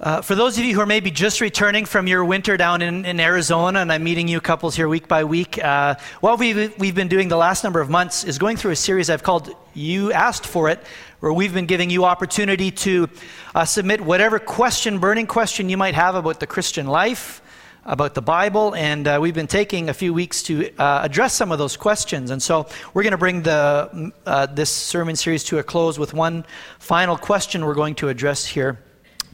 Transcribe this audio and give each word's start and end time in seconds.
Uh, 0.00 0.22
for 0.22 0.34
those 0.34 0.56
of 0.56 0.64
you 0.64 0.74
who 0.74 0.80
are 0.80 0.86
maybe 0.86 1.10
just 1.10 1.42
returning 1.42 1.84
from 1.84 2.06
your 2.06 2.24
winter 2.24 2.56
down 2.56 2.80
in, 2.80 3.04
in 3.04 3.20
Arizona, 3.20 3.80
and 3.80 3.92
I'm 3.92 4.02
meeting 4.02 4.28
you 4.28 4.40
couples 4.40 4.74
here 4.74 4.88
week 4.88 5.08
by 5.08 5.24
week, 5.24 5.62
uh, 5.62 5.96
what 6.20 6.38
we've, 6.38 6.74
we've 6.78 6.94
been 6.94 7.08
doing 7.08 7.28
the 7.28 7.36
last 7.36 7.64
number 7.64 7.82
of 7.82 7.90
months 7.90 8.24
is 8.24 8.38
going 8.38 8.56
through 8.56 8.70
a 8.70 8.76
series 8.76 9.10
I've 9.10 9.22
called 9.22 9.54
You 9.74 10.10
Asked 10.10 10.46
for 10.46 10.70
It, 10.70 10.80
where 11.18 11.34
we've 11.34 11.52
been 11.52 11.66
giving 11.66 11.90
you 11.90 12.06
opportunity 12.06 12.70
to 12.70 13.10
uh, 13.54 13.66
submit 13.66 14.00
whatever 14.00 14.38
question, 14.38 15.00
burning 15.00 15.26
question 15.26 15.68
you 15.68 15.76
might 15.76 15.94
have 15.94 16.14
about 16.14 16.40
the 16.40 16.46
Christian 16.46 16.86
life, 16.86 17.42
about 17.84 18.14
the 18.14 18.22
Bible, 18.22 18.74
and 18.74 19.06
uh, 19.06 19.18
we've 19.20 19.34
been 19.34 19.46
taking 19.46 19.90
a 19.90 19.94
few 19.94 20.14
weeks 20.14 20.42
to 20.44 20.74
uh, 20.78 21.00
address 21.02 21.34
some 21.34 21.52
of 21.52 21.58
those 21.58 21.76
questions. 21.76 22.30
And 22.30 22.42
so 22.42 22.66
we're 22.94 23.02
going 23.02 23.10
to 23.10 23.18
bring 23.18 23.42
the, 23.42 24.12
uh, 24.24 24.46
this 24.46 24.70
sermon 24.70 25.14
series 25.14 25.44
to 25.44 25.58
a 25.58 25.62
close 25.62 25.98
with 25.98 26.14
one 26.14 26.46
final 26.78 27.18
question 27.18 27.66
we're 27.66 27.74
going 27.74 27.96
to 27.96 28.08
address 28.08 28.46
here 28.46 28.78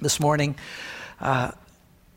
this 0.00 0.18
morning. 0.20 0.56
Uh, 1.20 1.50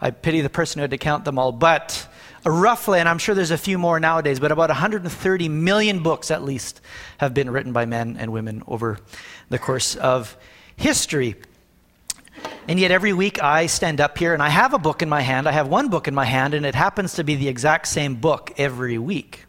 I 0.00 0.10
pity 0.10 0.40
the 0.40 0.50
person 0.50 0.78
who 0.78 0.82
had 0.82 0.92
to 0.92 0.98
count 0.98 1.24
them 1.24 1.38
all, 1.38 1.52
but 1.52 2.08
roughly, 2.44 3.00
and 3.00 3.08
I'm 3.08 3.18
sure 3.18 3.34
there's 3.34 3.50
a 3.50 3.58
few 3.58 3.78
more 3.78 4.00
nowadays, 4.00 4.40
but 4.40 4.52
about 4.52 4.70
130 4.70 5.48
million 5.48 6.02
books 6.02 6.30
at 6.30 6.42
least 6.42 6.80
have 7.18 7.34
been 7.34 7.50
written 7.50 7.72
by 7.72 7.84
men 7.84 8.16
and 8.18 8.32
women 8.32 8.62
over 8.66 8.98
the 9.48 9.58
course 9.58 9.96
of 9.96 10.36
history. 10.76 11.34
And 12.68 12.78
yet, 12.78 12.92
every 12.92 13.12
week 13.12 13.42
I 13.42 13.66
stand 13.66 14.00
up 14.00 14.16
here 14.16 14.34
and 14.34 14.42
I 14.42 14.48
have 14.48 14.72
a 14.72 14.78
book 14.78 15.02
in 15.02 15.08
my 15.08 15.20
hand. 15.20 15.48
I 15.48 15.52
have 15.52 15.66
one 15.66 15.88
book 15.88 16.06
in 16.06 16.14
my 16.14 16.24
hand, 16.24 16.54
and 16.54 16.64
it 16.64 16.76
happens 16.76 17.14
to 17.14 17.24
be 17.24 17.34
the 17.34 17.48
exact 17.48 17.88
same 17.88 18.14
book 18.14 18.52
every 18.56 18.98
week. 18.98 19.46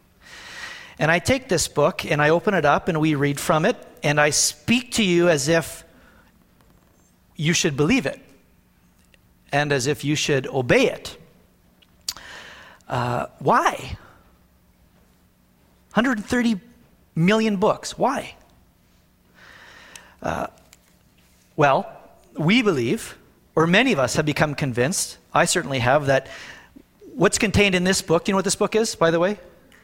And 0.98 1.10
I 1.10 1.20
take 1.20 1.48
this 1.48 1.68
book 1.68 2.04
and 2.04 2.20
I 2.20 2.30
open 2.30 2.54
it 2.54 2.64
up 2.64 2.88
and 2.88 3.00
we 3.00 3.14
read 3.14 3.38
from 3.38 3.64
it, 3.64 3.76
and 4.02 4.20
I 4.20 4.30
speak 4.30 4.92
to 4.92 5.04
you 5.04 5.28
as 5.28 5.48
if 5.48 5.84
you 7.36 7.52
should 7.52 7.76
believe 7.76 8.06
it 8.06 8.20
and 9.52 9.72
as 9.72 9.86
if 9.86 10.04
you 10.04 10.16
should 10.16 10.48
obey 10.48 10.90
it. 10.90 11.16
Uh, 12.88 13.26
why? 13.38 13.96
130 15.94 16.60
million 17.14 17.56
books. 17.56 17.96
Why? 17.96 18.34
Uh, 20.20 20.48
well, 21.54 21.93
we 22.36 22.62
believe, 22.62 23.16
or 23.54 23.66
many 23.66 23.92
of 23.92 23.98
us 23.98 24.16
have 24.16 24.26
become 24.26 24.54
convinced, 24.54 25.18
I 25.32 25.44
certainly 25.44 25.78
have, 25.78 26.06
that 26.06 26.28
what's 27.14 27.38
contained 27.38 27.74
in 27.74 27.84
this 27.84 28.02
book, 28.02 28.28
you 28.28 28.32
know 28.32 28.36
what 28.36 28.44
this 28.44 28.56
book 28.56 28.74
is, 28.74 28.94
by 28.94 29.10
the 29.10 29.20
way? 29.20 29.38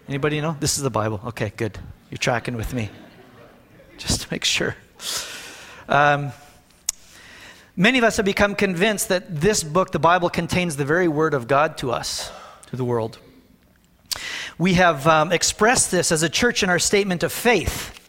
Anybody 0.09 0.41
know? 0.41 0.57
This 0.59 0.77
is 0.77 0.83
the 0.83 0.91
Bible. 0.91 1.21
Okay, 1.27 1.53
good. 1.57 1.79
You're 2.11 2.19
tracking 2.19 2.57
with 2.57 2.75
me. 2.75 2.91
Just 3.99 4.23
to 4.23 4.29
make 4.31 4.45
sure. 4.45 4.75
Um, 5.89 6.33
many 7.77 7.99
of 7.99 8.05
us 8.05 8.17
have 8.17 8.27
become 8.27 8.55
convinced 8.55 9.09
that 9.11 9.41
this 9.41 9.63
book, 9.63 9.93
the 9.93 9.99
Bible, 9.99 10.31
contains 10.31 10.77
the 10.77 10.85
very 10.85 11.07
word 11.07 11.35
of 11.35 11.47
God 11.47 11.77
to 11.79 11.93
us, 11.93 12.33
to 12.67 12.77
the 12.77 12.85
world. 12.85 13.19
We 14.59 14.75
have 14.75 15.07
um, 15.07 15.33
expressed 15.33 15.91
this 15.91 16.11
as 16.11 16.23
a 16.23 16.29
church 16.29 16.63
in 16.63 16.71
our 16.71 16.79
statement 16.79 17.23
of 17.23 17.33
faith. 17.33 18.00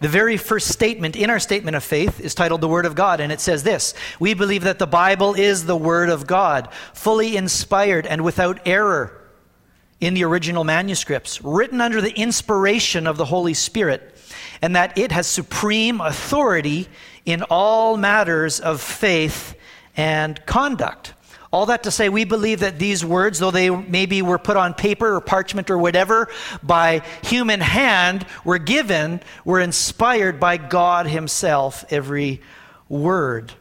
The 0.00 0.08
very 0.08 0.38
first 0.38 0.68
statement 0.68 1.14
in 1.14 1.28
our 1.28 1.38
statement 1.38 1.76
of 1.76 1.84
faith 1.84 2.20
is 2.20 2.34
titled 2.34 2.62
the 2.62 2.68
Word 2.68 2.86
of 2.86 2.94
God, 2.94 3.20
and 3.20 3.30
it 3.30 3.40
says 3.40 3.62
this 3.62 3.92
We 4.18 4.32
believe 4.32 4.64
that 4.64 4.78
the 4.78 4.86
Bible 4.86 5.34
is 5.34 5.66
the 5.66 5.76
Word 5.76 6.08
of 6.08 6.26
God, 6.26 6.72
fully 6.94 7.36
inspired 7.36 8.06
and 8.06 8.24
without 8.24 8.60
error 8.66 9.16
in 10.00 10.14
the 10.14 10.24
original 10.24 10.64
manuscripts, 10.64 11.42
written 11.44 11.82
under 11.82 12.00
the 12.00 12.18
inspiration 12.18 13.06
of 13.06 13.18
the 13.18 13.26
Holy 13.26 13.52
Spirit, 13.52 14.16
and 14.62 14.74
that 14.74 14.96
it 14.96 15.12
has 15.12 15.26
supreme 15.26 16.00
authority 16.00 16.88
in 17.26 17.42
all 17.44 17.98
matters 17.98 18.58
of 18.58 18.80
faith 18.80 19.54
and 19.98 20.44
conduct. 20.46 21.12
All 21.52 21.66
that 21.66 21.82
to 21.82 21.90
say, 21.90 22.08
we 22.08 22.24
believe 22.24 22.60
that 22.60 22.78
these 22.78 23.04
words, 23.04 23.40
though 23.40 23.50
they 23.50 23.70
maybe 23.70 24.22
were 24.22 24.38
put 24.38 24.56
on 24.56 24.72
paper 24.72 25.16
or 25.16 25.20
parchment 25.20 25.68
or 25.68 25.78
whatever 25.78 26.28
by 26.62 27.02
human 27.22 27.60
hand, 27.60 28.24
were 28.44 28.58
given, 28.58 29.20
were 29.44 29.58
inspired 29.58 30.38
by 30.38 30.58
God 30.58 31.08
Himself, 31.08 31.84
every 31.90 32.40
word. 32.88 33.52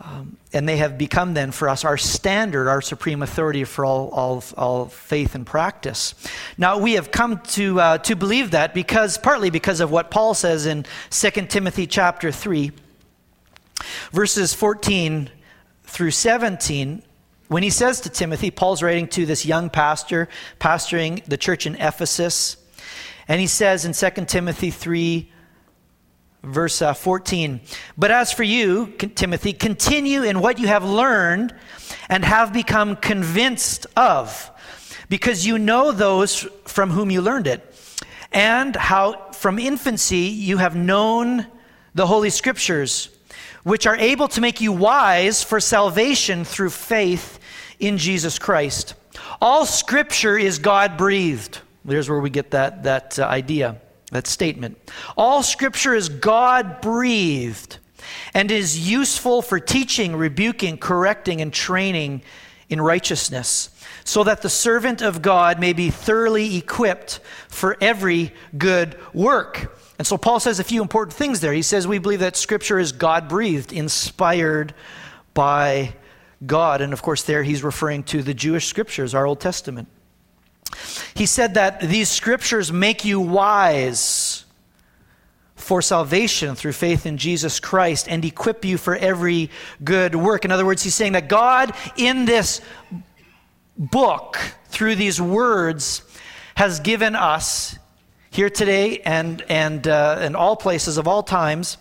Um, 0.00 0.38
and 0.54 0.66
they 0.66 0.78
have 0.78 0.96
become 0.96 1.34
then 1.34 1.52
for 1.52 1.68
us 1.68 1.84
our 1.84 1.98
standard, 1.98 2.66
our 2.68 2.80
supreme 2.80 3.22
authority 3.22 3.64
for 3.64 3.84
all, 3.84 4.08
all, 4.08 4.44
all 4.56 4.86
faith 4.86 5.34
and 5.34 5.46
practice. 5.46 6.14
Now, 6.56 6.78
we 6.78 6.94
have 6.94 7.10
come 7.10 7.40
to, 7.40 7.78
uh, 7.78 7.98
to 7.98 8.16
believe 8.16 8.52
that 8.52 8.72
because, 8.72 9.18
partly 9.18 9.50
because 9.50 9.80
of 9.80 9.90
what 9.90 10.10
Paul 10.10 10.32
says 10.32 10.64
in 10.64 10.86
2 11.10 11.30
Timothy 11.48 11.86
chapter 11.86 12.32
3, 12.32 12.72
verses 14.12 14.54
14 14.54 15.30
through 15.86 16.10
17, 16.10 17.02
when 17.48 17.62
he 17.62 17.70
says 17.70 18.00
to 18.02 18.10
Timothy, 18.10 18.50
Paul's 18.50 18.82
writing 18.82 19.08
to 19.08 19.24
this 19.24 19.46
young 19.46 19.70
pastor, 19.70 20.28
pastoring 20.60 21.24
the 21.24 21.36
church 21.36 21.66
in 21.66 21.76
Ephesus, 21.76 22.56
and 23.28 23.40
he 23.40 23.46
says 23.46 23.84
in 23.84 23.92
2 23.92 24.24
Timothy 24.26 24.70
3, 24.70 25.32
verse 26.42 26.82
uh, 26.82 26.92
14, 26.92 27.60
But 27.96 28.10
as 28.10 28.32
for 28.32 28.42
you, 28.42 28.88
Timothy, 29.14 29.52
continue 29.52 30.22
in 30.22 30.40
what 30.40 30.58
you 30.58 30.66
have 30.66 30.84
learned 30.84 31.54
and 32.08 32.24
have 32.24 32.52
become 32.52 32.96
convinced 32.96 33.86
of, 33.96 34.50
because 35.08 35.46
you 35.46 35.58
know 35.58 35.92
those 35.92 36.42
from 36.64 36.90
whom 36.90 37.10
you 37.10 37.20
learned 37.20 37.46
it, 37.46 37.74
and 38.32 38.74
how 38.74 39.30
from 39.32 39.58
infancy 39.58 40.26
you 40.26 40.58
have 40.58 40.74
known 40.74 41.46
the 41.94 42.06
Holy 42.06 42.30
Scriptures 42.30 43.08
which 43.66 43.84
are 43.84 43.96
able 43.96 44.28
to 44.28 44.40
make 44.40 44.60
you 44.60 44.70
wise 44.70 45.42
for 45.42 45.58
salvation 45.58 46.44
through 46.44 46.70
faith 46.70 47.40
in 47.80 47.98
Jesus 47.98 48.38
Christ. 48.38 48.94
All 49.40 49.66
scripture 49.66 50.38
is 50.38 50.60
God 50.60 50.96
breathed. 50.96 51.58
There's 51.84 52.08
where 52.08 52.20
we 52.20 52.30
get 52.30 52.52
that, 52.52 52.84
that 52.84 53.18
uh, 53.18 53.24
idea, 53.24 53.80
that 54.12 54.28
statement. 54.28 54.78
All 55.16 55.42
scripture 55.42 55.96
is 55.96 56.08
God 56.08 56.80
breathed 56.80 57.78
and 58.34 58.52
is 58.52 58.88
useful 58.88 59.42
for 59.42 59.58
teaching, 59.58 60.14
rebuking, 60.14 60.78
correcting, 60.78 61.40
and 61.40 61.52
training 61.52 62.22
in 62.68 62.80
righteousness, 62.80 63.70
so 64.04 64.22
that 64.22 64.42
the 64.42 64.48
servant 64.48 65.02
of 65.02 65.22
God 65.22 65.58
may 65.58 65.72
be 65.72 65.90
thoroughly 65.90 66.56
equipped 66.56 67.18
for 67.48 67.76
every 67.80 68.32
good 68.56 68.96
work. 69.12 69.76
And 69.98 70.06
so 70.06 70.16
Paul 70.18 70.40
says 70.40 70.60
a 70.60 70.64
few 70.64 70.82
important 70.82 71.16
things 71.16 71.40
there. 71.40 71.52
He 71.52 71.62
says 71.62 71.86
we 71.86 71.98
believe 71.98 72.20
that 72.20 72.36
Scripture 72.36 72.78
is 72.78 72.92
God 72.92 73.28
breathed, 73.28 73.72
inspired 73.72 74.74
by 75.32 75.94
God. 76.44 76.80
And 76.80 76.92
of 76.92 77.02
course, 77.02 77.22
there 77.22 77.42
he's 77.42 77.62
referring 77.62 78.02
to 78.04 78.22
the 78.22 78.34
Jewish 78.34 78.66
Scriptures, 78.66 79.14
our 79.14 79.26
Old 79.26 79.40
Testament. 79.40 79.88
He 81.14 81.26
said 81.26 81.54
that 81.54 81.80
these 81.80 82.08
Scriptures 82.08 82.72
make 82.72 83.04
you 83.04 83.20
wise 83.20 84.44
for 85.54 85.80
salvation 85.80 86.54
through 86.54 86.72
faith 86.72 87.06
in 87.06 87.16
Jesus 87.16 87.58
Christ 87.58 88.08
and 88.08 88.24
equip 88.24 88.64
you 88.64 88.76
for 88.76 88.94
every 88.94 89.50
good 89.82 90.14
work. 90.14 90.44
In 90.44 90.52
other 90.52 90.66
words, 90.66 90.82
he's 90.82 90.94
saying 90.94 91.12
that 91.12 91.28
God 91.28 91.72
in 91.96 92.26
this 92.26 92.60
book, 93.78 94.38
through 94.66 94.96
these 94.96 95.20
words, 95.20 96.02
has 96.54 96.80
given 96.80 97.14
us 97.14 97.78
here 98.36 98.50
today 98.50 98.98
and, 99.00 99.42
and 99.48 99.88
uh, 99.88 100.18
in 100.20 100.36
all 100.36 100.56
places 100.56 100.98
of 100.98 101.08
all 101.08 101.22
times, 101.22 101.78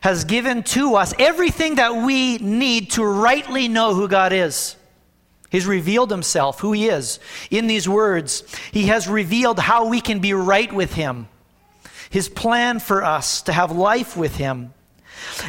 has 0.00 0.22
given 0.24 0.62
to 0.62 0.94
us 0.94 1.12
everything 1.18 1.74
that 1.74 1.92
we 1.92 2.38
need 2.38 2.92
to 2.92 3.04
rightly 3.04 3.66
know 3.66 3.94
who 3.94 4.06
God 4.06 4.32
is. 4.32 4.76
He's 5.50 5.66
revealed 5.66 6.12
himself, 6.12 6.60
who 6.60 6.70
he 6.70 6.86
is, 6.88 7.18
in 7.50 7.66
these 7.66 7.88
words. 7.88 8.44
He 8.70 8.84
has 8.86 9.08
revealed 9.08 9.58
how 9.58 9.88
we 9.88 10.00
can 10.00 10.20
be 10.20 10.34
right 10.34 10.72
with 10.72 10.94
him, 10.94 11.26
his 12.10 12.28
plan 12.28 12.78
for 12.78 13.02
us 13.02 13.42
to 13.42 13.52
have 13.52 13.72
life 13.72 14.16
with 14.16 14.36
him. 14.36 14.72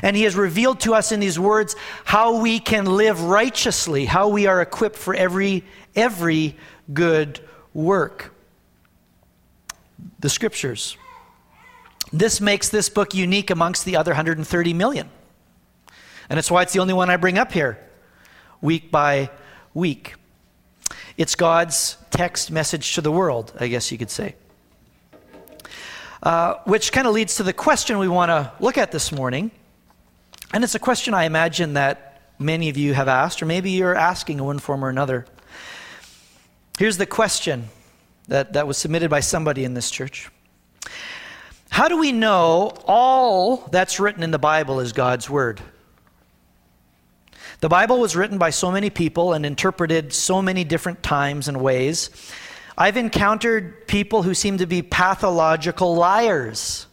And 0.01 0.15
he 0.15 0.23
has 0.23 0.35
revealed 0.35 0.79
to 0.79 0.95
us 0.95 1.11
in 1.11 1.19
these 1.19 1.37
words 1.37 1.75
how 2.05 2.41
we 2.41 2.59
can 2.59 2.85
live 2.85 3.21
righteously, 3.21 4.05
how 4.05 4.29
we 4.29 4.47
are 4.47 4.63
equipped 4.63 4.97
for 4.97 5.13
every, 5.13 5.63
every 5.95 6.55
good 6.91 7.39
work 7.71 8.33
the 10.19 10.29
scriptures. 10.29 10.97
This 12.11 12.41
makes 12.41 12.69
this 12.69 12.89
book 12.89 13.13
unique 13.13 13.49
amongst 13.49 13.85
the 13.85 13.95
other 13.95 14.11
130 14.11 14.73
million. 14.73 15.09
And 16.29 16.37
it's 16.37 16.51
why 16.51 16.61
it's 16.61 16.73
the 16.73 16.79
only 16.79 16.93
one 16.93 17.09
I 17.09 17.17
bring 17.17 17.37
up 17.37 17.51
here, 17.51 17.79
week 18.61 18.91
by 18.91 19.29
week. 19.73 20.15
It's 21.17 21.35
God's 21.35 21.97
text 22.11 22.51
message 22.51 22.95
to 22.95 23.01
the 23.01 23.11
world, 23.11 23.53
I 23.59 23.67
guess 23.67 23.91
you 23.91 23.97
could 23.97 24.11
say. 24.11 24.35
Uh, 26.21 26.55
which 26.65 26.91
kind 26.91 27.07
of 27.07 27.13
leads 27.13 27.37
to 27.37 27.43
the 27.43 27.53
question 27.53 27.97
we 27.97 28.07
want 28.07 28.29
to 28.29 28.51
look 28.59 28.77
at 28.77 28.91
this 28.91 29.11
morning. 29.11 29.51
And 30.53 30.63
it's 30.63 30.75
a 30.75 30.79
question 30.79 31.13
I 31.13 31.23
imagine 31.23 31.73
that 31.73 32.21
many 32.39 32.69
of 32.69 32.77
you 32.77 32.93
have 32.93 33.07
asked, 33.07 33.41
or 33.41 33.45
maybe 33.45 33.71
you're 33.71 33.95
asking 33.95 34.39
in 34.39 34.45
one 34.45 34.59
form 34.59 34.83
or 34.83 34.89
another. 34.89 35.25
Here's 36.77 36.97
the 36.97 37.05
question 37.05 37.69
that, 38.29 38.53
that 38.53 38.67
was 38.67 38.77
submitted 38.77 39.09
by 39.09 39.19
somebody 39.19 39.65
in 39.65 39.73
this 39.73 39.91
church 39.91 40.29
How 41.69 41.87
do 41.87 41.97
we 41.97 42.11
know 42.11 42.73
all 42.85 43.57
that's 43.71 43.99
written 43.99 44.23
in 44.23 44.31
the 44.31 44.39
Bible 44.39 44.79
is 44.79 44.93
God's 44.93 45.29
Word? 45.29 45.61
The 47.59 47.69
Bible 47.69 47.99
was 47.99 48.15
written 48.15 48.37
by 48.37 48.51
so 48.51 48.71
many 48.71 48.89
people 48.89 49.33
and 49.33 49.45
interpreted 49.45 50.13
so 50.13 50.41
many 50.41 50.63
different 50.63 51.03
times 51.03 51.47
and 51.49 51.59
ways. 51.59 52.09
I've 52.77 52.95
encountered 52.95 53.85
people 53.87 54.23
who 54.23 54.33
seem 54.33 54.59
to 54.59 54.65
be 54.65 54.81
pathological 54.81 55.93
liars. 55.93 56.87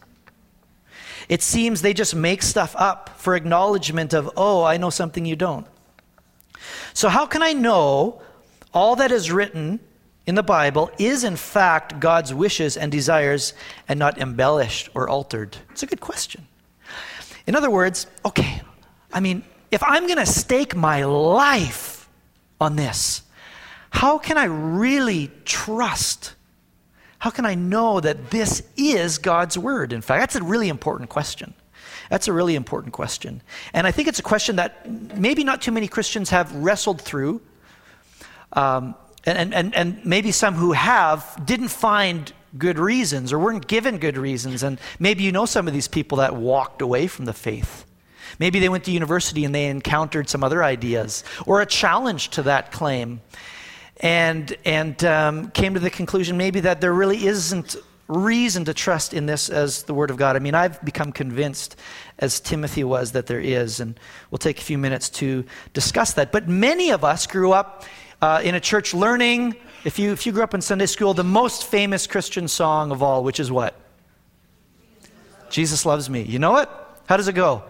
It 1.29 1.41
seems 1.41 1.81
they 1.81 1.93
just 1.93 2.13
make 2.13 2.41
stuff 2.41 2.75
up 2.77 3.11
for 3.17 3.35
acknowledgement 3.35 4.13
of, 4.13 4.29
oh, 4.35 4.63
I 4.63 4.75
know 4.75 4.89
something 4.89 5.25
you 5.25 5.37
don't. 5.37 5.65
So, 6.93 7.07
how 7.07 7.25
can 7.25 7.41
I 7.41 7.53
know 7.53 8.21
all 8.73 8.97
that 8.97 9.11
is 9.11 9.31
written 9.31 9.79
in 10.27 10.35
the 10.35 10.43
Bible 10.43 10.91
is 10.99 11.23
in 11.23 11.37
fact 11.37 11.99
God's 11.99 12.33
wishes 12.33 12.77
and 12.77 12.91
desires 12.91 13.53
and 13.87 13.97
not 13.97 14.19
embellished 14.19 14.89
or 14.93 15.09
altered? 15.09 15.57
It's 15.71 15.83
a 15.83 15.87
good 15.87 16.01
question. 16.01 16.45
In 17.47 17.55
other 17.55 17.71
words, 17.71 18.07
okay, 18.25 18.61
I 19.11 19.21
mean, 19.21 19.43
if 19.71 19.81
I'm 19.81 20.05
going 20.05 20.19
to 20.19 20.25
stake 20.25 20.75
my 20.75 21.05
life 21.05 22.09
on 22.59 22.75
this, 22.75 23.21
how 23.89 24.17
can 24.17 24.37
I 24.37 24.45
really 24.45 25.31
trust? 25.45 26.35
How 27.19 27.29
can 27.29 27.45
I 27.45 27.55
know 27.55 27.99
that 28.01 28.29
this 28.29 28.63
is 28.75 29.17
God's 29.17 29.57
word? 29.57 29.93
In 29.93 30.01
fact, 30.01 30.21
that's 30.21 30.35
a 30.35 30.43
really 30.43 30.67
important 30.67 31.09
question. 31.09 31.53
That's 32.09 32.27
a 32.27 32.33
really 32.33 32.55
important 32.55 32.93
question. 32.93 33.41
And 33.73 33.87
I 33.87 33.91
think 33.91 34.07
it's 34.07 34.19
a 34.19 34.23
question 34.23 34.57
that 34.57 34.89
maybe 35.17 35.43
not 35.43 35.61
too 35.61 35.71
many 35.71 35.87
Christians 35.87 36.29
have 36.29 36.53
wrestled 36.53 37.01
through. 37.01 37.41
Um, 38.53 38.95
and, 39.27 39.53
and, 39.53 39.75
and 39.75 40.05
maybe 40.05 40.31
some 40.31 40.55
who 40.55 40.71
have 40.71 41.39
didn't 41.45 41.67
find 41.67 42.31
good 42.57 42.79
reasons 42.79 43.33
or 43.33 43.39
weren't 43.39 43.67
given 43.67 43.97
good 43.97 44.17
reasons. 44.17 44.63
And 44.63 44.79
maybe 44.99 45.23
you 45.23 45.31
know 45.31 45.45
some 45.45 45.67
of 45.67 45.73
these 45.73 45.87
people 45.87 46.19
that 46.19 46.35
walked 46.35 46.81
away 46.81 47.07
from 47.07 47.25
the 47.25 47.33
faith. 47.33 47.85
Maybe 48.39 48.59
they 48.59 48.69
went 48.69 48.85
to 48.85 48.91
university 48.91 49.43
and 49.45 49.53
they 49.53 49.65
encountered 49.67 50.29
some 50.29 50.43
other 50.43 50.63
ideas 50.63 51.23
or 51.45 51.61
a 51.61 51.65
challenge 51.65 52.29
to 52.29 52.43
that 52.43 52.71
claim 52.71 53.21
and, 53.97 54.55
and 54.63 55.03
um, 55.03 55.51
came 55.51 55.73
to 55.73 55.79
the 55.79 55.89
conclusion 55.89 56.37
maybe 56.37 56.61
that 56.61 56.81
there 56.81 56.93
really 56.93 57.25
isn't 57.25 57.75
reason 58.07 58.63
to 58.65 58.73
trust 58.73 59.13
in 59.13 59.25
this 59.25 59.49
as 59.49 59.83
the 59.83 59.93
Word 59.93 60.09
of 60.09 60.17
God. 60.17 60.35
I 60.35 60.39
mean, 60.39 60.55
I've 60.55 60.83
become 60.85 61.11
convinced, 61.11 61.75
as 62.19 62.39
Timothy 62.39 62.83
was, 62.83 63.11
that 63.11 63.27
there 63.27 63.39
is, 63.39 63.81
and 63.81 63.99
we'll 64.31 64.37
take 64.37 64.59
a 64.59 64.63
few 64.63 64.77
minutes 64.77 65.09
to 65.09 65.43
discuss 65.73 66.13
that. 66.13 66.31
But 66.31 66.47
many 66.47 66.91
of 66.91 67.03
us 67.03 67.27
grew 67.27 67.51
up 67.51 67.83
uh, 68.21 68.41
in 68.43 68.55
a 68.55 68.59
church 68.59 68.93
learning, 68.93 69.55
if 69.83 69.99
you, 69.99 70.11
if 70.11 70.25
you 70.25 70.31
grew 70.31 70.43
up 70.43 70.53
in 70.53 70.61
Sunday 70.61 70.85
school, 70.85 71.13
the 71.13 71.23
most 71.23 71.65
famous 71.65 72.07
Christian 72.07 72.47
song 72.47 72.91
of 72.91 73.03
all, 73.03 73.23
which 73.23 73.39
is 73.39 73.51
what? 73.51 73.75
Jesus 75.49 75.85
loves 75.85 76.09
me. 76.09 76.23
You 76.23 76.39
know 76.39 76.57
it? 76.57 76.69
How 77.05 77.17
does 77.17 77.27
it 77.27 77.33
go? 77.33 77.63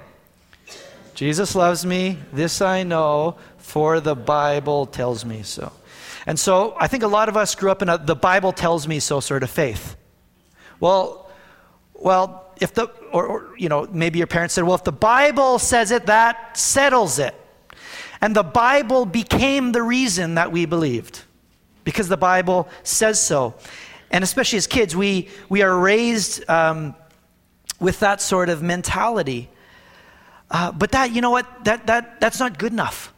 Jesus 1.13 1.55
loves 1.55 1.85
me, 1.85 2.17
this 2.31 2.61
I 2.61 2.83
know, 2.83 3.37
for 3.57 3.99
the 3.99 4.15
Bible 4.15 4.85
tells 4.85 5.25
me 5.25 5.43
so. 5.43 5.71
And 6.25 6.39
so 6.39 6.75
I 6.79 6.87
think 6.87 7.03
a 7.03 7.07
lot 7.07 7.29
of 7.29 7.37
us 7.37 7.55
grew 7.55 7.71
up 7.71 7.81
in 7.81 7.89
a 7.89 7.97
the 7.97 8.15
Bible 8.15 8.51
tells 8.51 8.87
me 8.87 8.99
so 8.99 9.19
sort 9.19 9.43
of 9.43 9.49
faith. 9.49 9.95
Well, 10.79 11.29
well, 11.93 12.51
if 12.61 12.73
the, 12.73 12.87
or, 13.11 13.25
or, 13.25 13.57
you 13.57 13.69
know, 13.69 13.87
maybe 13.91 14.19
your 14.19 14.27
parents 14.27 14.53
said, 14.53 14.63
well, 14.63 14.75
if 14.75 14.83
the 14.83 14.91
Bible 14.91 15.59
says 15.59 15.91
it, 15.91 16.05
that 16.05 16.57
settles 16.57 17.19
it. 17.19 17.35
And 18.21 18.35
the 18.35 18.43
Bible 18.43 19.05
became 19.05 19.71
the 19.71 19.83
reason 19.83 20.35
that 20.35 20.51
we 20.51 20.65
believed 20.65 21.21
because 21.83 22.07
the 22.07 22.17
Bible 22.17 22.67
says 22.83 23.19
so. 23.19 23.55
And 24.11 24.23
especially 24.23 24.57
as 24.57 24.67
kids, 24.67 24.95
we, 24.95 25.29
we 25.49 25.61
are 25.61 25.77
raised 25.77 26.49
um, 26.49 26.95
with 27.79 27.99
that 27.99 28.21
sort 28.21 28.49
of 28.49 28.61
mentality. 28.61 29.49
Uh, 30.49 30.71
but 30.71 30.91
that, 30.91 31.11
you 31.11 31.21
know 31.21 31.31
what, 31.31 31.65
that, 31.65 31.87
that, 31.87 32.19
that's 32.19 32.39
not 32.39 32.57
good 32.57 32.71
enough. 32.71 33.13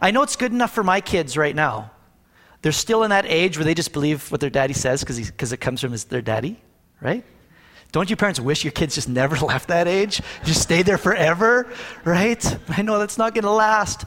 I 0.00 0.10
know 0.10 0.22
it's 0.22 0.36
good 0.36 0.52
enough 0.52 0.72
for 0.72 0.84
my 0.84 1.00
kids 1.00 1.36
right 1.36 1.54
now. 1.54 1.90
They're 2.62 2.72
still 2.72 3.04
in 3.04 3.10
that 3.10 3.24
age 3.26 3.56
where 3.56 3.64
they 3.64 3.74
just 3.74 3.92
believe 3.92 4.30
what 4.32 4.40
their 4.40 4.50
daddy 4.50 4.74
says 4.74 5.02
because 5.02 5.52
it 5.52 5.60
comes 5.60 5.80
from 5.80 5.92
his, 5.92 6.04
their 6.04 6.22
daddy, 6.22 6.60
right? 7.00 7.24
Don't 7.90 8.10
you 8.10 8.16
parents 8.16 8.38
wish 8.38 8.64
your 8.64 8.72
kids 8.72 8.94
just 8.94 9.08
never 9.08 9.36
left 9.44 9.68
that 9.68 9.88
age? 9.88 10.20
Just 10.44 10.62
stayed 10.62 10.86
there 10.86 10.98
forever, 10.98 11.72
right? 12.04 12.58
I 12.68 12.82
know 12.82 12.98
that's 12.98 13.18
not 13.18 13.34
going 13.34 13.44
to 13.44 13.50
last. 13.50 14.04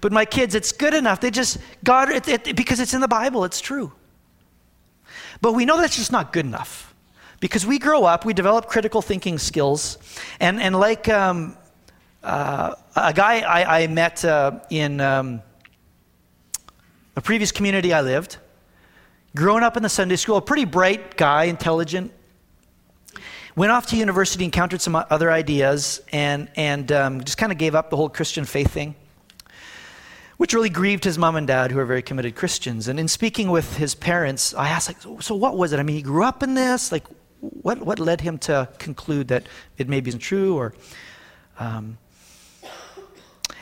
But 0.00 0.12
my 0.12 0.24
kids, 0.24 0.54
it's 0.54 0.72
good 0.72 0.94
enough. 0.94 1.20
They 1.20 1.30
just, 1.30 1.58
God, 1.82 2.10
it, 2.10 2.28
it, 2.28 2.56
because 2.56 2.78
it's 2.80 2.94
in 2.94 3.00
the 3.00 3.08
Bible, 3.08 3.44
it's 3.44 3.60
true. 3.60 3.92
But 5.40 5.52
we 5.52 5.64
know 5.64 5.78
that's 5.78 5.96
just 5.96 6.12
not 6.12 6.32
good 6.32 6.46
enough. 6.46 6.94
Because 7.40 7.66
we 7.66 7.78
grow 7.78 8.04
up, 8.04 8.24
we 8.24 8.32
develop 8.32 8.66
critical 8.66 9.02
thinking 9.02 9.38
skills, 9.38 9.98
and, 10.40 10.60
and 10.60 10.78
like 10.78 11.08
um, 11.08 11.56
uh, 12.22 12.74
a 12.96 13.12
guy 13.12 13.40
I, 13.40 13.82
I 13.82 13.86
met 13.88 14.24
uh, 14.24 14.60
in 14.70 15.00
um, 15.00 15.42
a 17.16 17.20
previous 17.20 17.52
community 17.52 17.92
I 17.92 18.00
lived, 18.00 18.38
growing 19.36 19.62
up 19.62 19.76
in 19.76 19.82
the 19.82 19.88
Sunday 19.88 20.16
school, 20.16 20.36
a 20.36 20.42
pretty 20.42 20.64
bright 20.64 21.18
guy, 21.18 21.44
intelligent, 21.44 22.12
went 23.56 23.72
off 23.72 23.86
to 23.86 23.96
university, 23.96 24.44
encountered 24.44 24.80
some 24.80 24.96
other 24.96 25.30
ideas, 25.30 26.02
and, 26.12 26.48
and 26.56 26.90
um, 26.90 27.24
just 27.24 27.38
kind 27.38 27.52
of 27.52 27.58
gave 27.58 27.74
up 27.74 27.90
the 27.90 27.96
whole 27.96 28.08
Christian 28.08 28.44
faith 28.44 28.72
thing, 28.72 28.94
which 30.36 30.52
really 30.52 30.68
grieved 30.68 31.04
his 31.04 31.18
mom 31.18 31.36
and 31.36 31.46
dad, 31.46 31.70
who 31.70 31.78
are 31.78 31.84
very 31.84 32.02
committed 32.02 32.34
Christians. 32.34 32.88
And 32.88 32.98
in 32.98 33.08
speaking 33.08 33.50
with 33.50 33.76
his 33.76 33.94
parents, 33.94 34.54
I 34.54 34.68
asked, 34.68 34.88
like, 34.88 35.22
so 35.22 35.34
what 35.34 35.56
was 35.56 35.72
it? 35.72 35.78
I 35.78 35.82
mean, 35.82 35.96
he 35.96 36.02
grew 36.02 36.24
up 36.24 36.42
in 36.42 36.54
this? 36.54 36.90
Like, 36.90 37.04
what, 37.40 37.78
what 37.78 37.98
led 37.98 38.20
him 38.20 38.38
to 38.38 38.68
conclude 38.78 39.28
that 39.28 39.46
it 39.78 39.88
maybe 39.88 40.08
isn't 40.08 40.20
true? 40.20 40.56
Or, 40.56 40.74
um, 41.58 41.98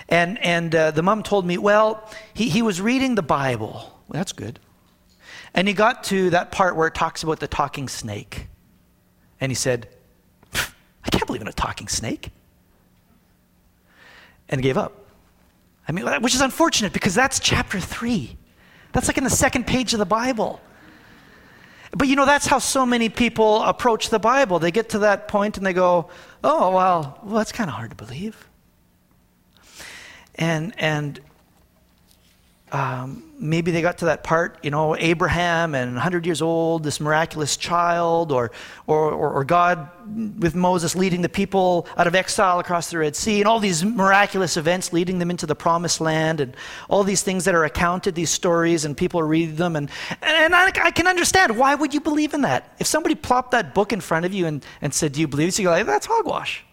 and 0.09 0.39
and 0.45 0.75
uh, 0.75 0.91
the 0.91 1.03
mom 1.03 1.23
told 1.23 1.47
me, 1.47 1.59
well, 1.59 2.11
he, 2.35 2.49
he 2.49 2.63
was 2.63 2.81
reading 2.81 3.15
the 3.15 3.23
Bible. 3.23 3.73
Well, 4.09 4.19
that's 4.19 4.33
good. 4.33 4.59
And 5.55 5.69
he 5.69 5.75
got 5.75 6.05
to 6.05 6.31
that 6.31 6.51
part 6.51 6.77
where 6.77 6.89
it 6.89 6.95
talks 6.95 7.23
about 7.23 7.41
the 7.41 7.49
talking 7.49 7.89
snake. 7.89 8.47
And 9.43 9.51
he 9.51 9.57
said, 9.57 9.89
I 10.55 11.11
can't 11.11 11.27
believe 11.27 11.43
in 11.43 11.49
a 11.49 11.53
talking 11.53 11.89
snake. 11.89 12.31
And 14.49 14.63
gave 14.63 14.79
up. 14.79 14.93
I 15.89 15.91
mean, 15.91 16.07
which 16.23 16.37
is 16.37 16.41
unfortunate 16.41 16.93
because 16.93 17.13
that's 17.17 17.41
chapter 17.41 17.81
three. 17.81 18.37
That's 18.93 19.09
like 19.09 19.19
in 19.19 19.25
the 19.25 19.31
second 19.31 19.67
page 19.67 19.95
of 19.95 19.99
the 19.99 20.07
Bible. 20.07 20.61
But 21.91 22.07
you 22.07 22.15
know, 22.15 22.25
that's 22.25 22.47
how 22.47 22.61
so 22.61 22.87
many 22.87 23.09
people 23.09 23.65
approach 23.65 24.11
the 24.11 24.21
Bible. 24.21 24.61
They 24.61 24.71
get 24.71 24.91
to 24.91 25.01
that 25.01 25.27
point 25.27 25.57
and 25.57 25.67
they 25.67 25.73
go, 25.73 26.09
oh, 26.45 26.71
well, 26.71 27.19
well 27.25 27.39
that's 27.39 27.51
kind 27.51 27.69
of 27.69 27.75
hard 27.75 27.91
to 27.91 27.97
believe. 27.97 28.49
And, 30.37 30.73
and 30.79 31.19
um, 32.73 33.23
maybe 33.39 33.71
they 33.71 33.83
got 33.83 33.99
to 33.99 34.07
that 34.07 34.25
part, 34.25 34.59
you 34.63 34.71
know, 34.71 34.97
Abraham 34.97 35.75
and 35.75 35.93
100 35.93 36.25
years 36.25 36.41
old, 36.41 36.85
this 36.85 37.01
miraculous 37.01 37.59
child, 37.59 38.33
or, 38.33 38.51
or, 38.87 39.13
or, 39.13 39.45
God 39.45 39.91
with 40.41 40.55
Moses 40.55 40.97
leading 40.97 41.21
the 41.21 41.29
people 41.29 41.87
out 41.99 42.07
of 42.07 42.15
exile 42.15 42.61
across 42.61 42.91
the 42.91 42.97
Red 42.97 43.15
Sea, 43.15 43.41
and 43.41 43.47
all 43.47 43.61
these 43.61 43.85
miraculous 43.85 44.57
events 44.57 44.91
leading 44.91 45.19
them 45.19 45.31
into 45.31 45.45
the 45.45 45.55
promised 45.55 46.01
land, 46.01 46.41
and 46.41 46.57
all 46.89 47.05
these 47.05 47.23
things 47.23 47.45
that 47.45 47.55
are 47.55 47.65
accounted, 47.65 48.15
these 48.15 48.31
stories, 48.31 48.87
and 48.87 48.97
people 48.97 49.23
read 49.23 49.59
them. 49.59 49.77
And, 49.77 49.91
and 50.23 50.55
I, 50.55 50.73
I 50.83 50.91
can 50.93 51.07
understand 51.07 51.59
why 51.59 51.75
would 51.75 51.93
you 51.93 52.01
believe 52.01 52.33
in 52.33 52.41
that? 52.43 52.75
If 52.79 52.87
somebody 52.87 53.15
plopped 53.15 53.51
that 53.51 53.75
book 53.75 53.93
in 53.93 54.01
front 54.01 54.25
of 54.25 54.33
you 54.33 54.47
and, 54.47 54.65
and 54.81 54.95
said, 54.95 55.13
Do 55.13 55.21
you 55.21 55.29
believe 55.29 55.49
this? 55.49 55.59
You 55.59 55.67
go, 55.67 55.73
like, 55.73 55.85
That's 55.85 56.07
hogwash. 56.07 56.65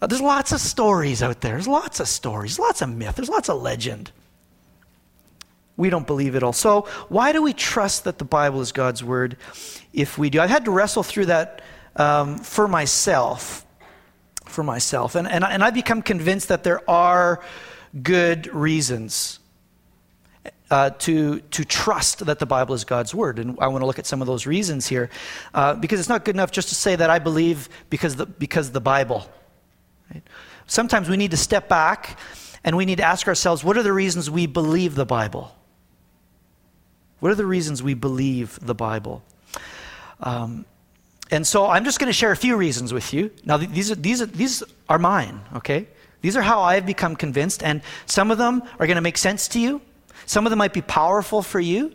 Uh, 0.00 0.06
there's 0.06 0.20
lots 0.20 0.52
of 0.52 0.60
stories 0.60 1.22
out 1.22 1.40
there. 1.40 1.52
There's 1.52 1.68
lots 1.68 2.00
of 2.00 2.08
stories, 2.08 2.58
lots 2.58 2.82
of 2.82 2.90
myth, 2.90 3.16
there's 3.16 3.28
lots 3.28 3.48
of 3.48 3.60
legend. 3.62 4.10
We 5.76 5.90
don't 5.90 6.06
believe 6.06 6.36
it 6.36 6.42
all. 6.42 6.52
So, 6.52 6.82
why 7.08 7.32
do 7.32 7.42
we 7.42 7.52
trust 7.52 8.04
that 8.04 8.18
the 8.18 8.24
Bible 8.24 8.60
is 8.60 8.70
God's 8.70 9.02
word 9.02 9.36
if 9.92 10.16
we 10.18 10.30
do? 10.30 10.40
I've 10.40 10.50
had 10.50 10.66
to 10.66 10.70
wrestle 10.70 11.02
through 11.02 11.26
that 11.26 11.62
um, 11.96 12.38
for 12.38 12.68
myself. 12.68 13.66
For 14.44 14.62
myself. 14.62 15.16
And, 15.16 15.26
and, 15.26 15.42
and 15.42 15.64
I've 15.64 15.74
become 15.74 16.00
convinced 16.00 16.48
that 16.48 16.62
there 16.62 16.88
are 16.88 17.42
good 18.02 18.46
reasons 18.54 19.40
uh, 20.70 20.90
to, 20.90 21.40
to 21.40 21.64
trust 21.64 22.24
that 22.26 22.38
the 22.38 22.46
Bible 22.46 22.74
is 22.74 22.84
God's 22.84 23.14
word. 23.14 23.38
And 23.38 23.58
I 23.60 23.68
want 23.68 23.82
to 23.82 23.86
look 23.86 23.98
at 23.98 24.06
some 24.06 24.20
of 24.20 24.26
those 24.26 24.46
reasons 24.46 24.86
here 24.86 25.10
uh, 25.54 25.74
because 25.74 26.00
it's 26.00 26.08
not 26.08 26.24
good 26.24 26.36
enough 26.36 26.50
just 26.50 26.68
to 26.68 26.74
say 26.74 26.96
that 26.96 27.10
I 27.10 27.18
believe 27.18 27.68
because 27.90 28.16
the, 28.16 28.26
because 28.26 28.70
the 28.72 28.80
Bible. 28.80 29.26
Right? 30.14 30.22
Sometimes 30.66 31.08
we 31.08 31.16
need 31.16 31.32
to 31.32 31.36
step 31.36 31.68
back 31.68 32.18
and 32.62 32.76
we 32.76 32.86
need 32.86 32.98
to 32.98 33.04
ask 33.04 33.28
ourselves 33.28 33.62
what 33.62 33.76
are 33.76 33.82
the 33.82 33.92
reasons 33.92 34.30
we 34.30 34.46
believe 34.46 34.94
the 34.94 35.04
Bible? 35.04 35.54
What 37.20 37.32
are 37.32 37.34
the 37.34 37.46
reasons 37.46 37.82
we 37.82 37.94
believe 37.94 38.58
the 38.60 38.74
Bible? 38.74 39.22
Um, 40.20 40.64
and 41.30 41.46
so 41.46 41.66
I'm 41.66 41.84
just 41.84 41.98
going 41.98 42.08
to 42.08 42.14
share 42.14 42.32
a 42.32 42.36
few 42.36 42.56
reasons 42.56 42.92
with 42.92 43.12
you. 43.12 43.30
Now, 43.44 43.56
these 43.56 43.90
are, 43.90 43.94
these 43.94 44.22
are, 44.22 44.26
these 44.26 44.62
are 44.88 44.98
mine, 44.98 45.40
okay? 45.56 45.88
These 46.20 46.36
are 46.36 46.42
how 46.42 46.62
I've 46.62 46.86
become 46.86 47.16
convinced, 47.16 47.62
and 47.62 47.82
some 48.06 48.30
of 48.30 48.38
them 48.38 48.62
are 48.78 48.86
going 48.86 48.96
to 48.96 49.02
make 49.02 49.18
sense 49.18 49.48
to 49.48 49.60
you, 49.60 49.80
Some 50.26 50.46
of 50.46 50.50
them 50.50 50.58
might 50.58 50.72
be 50.72 50.82
powerful 50.82 51.42
for 51.42 51.60
you. 51.60 51.94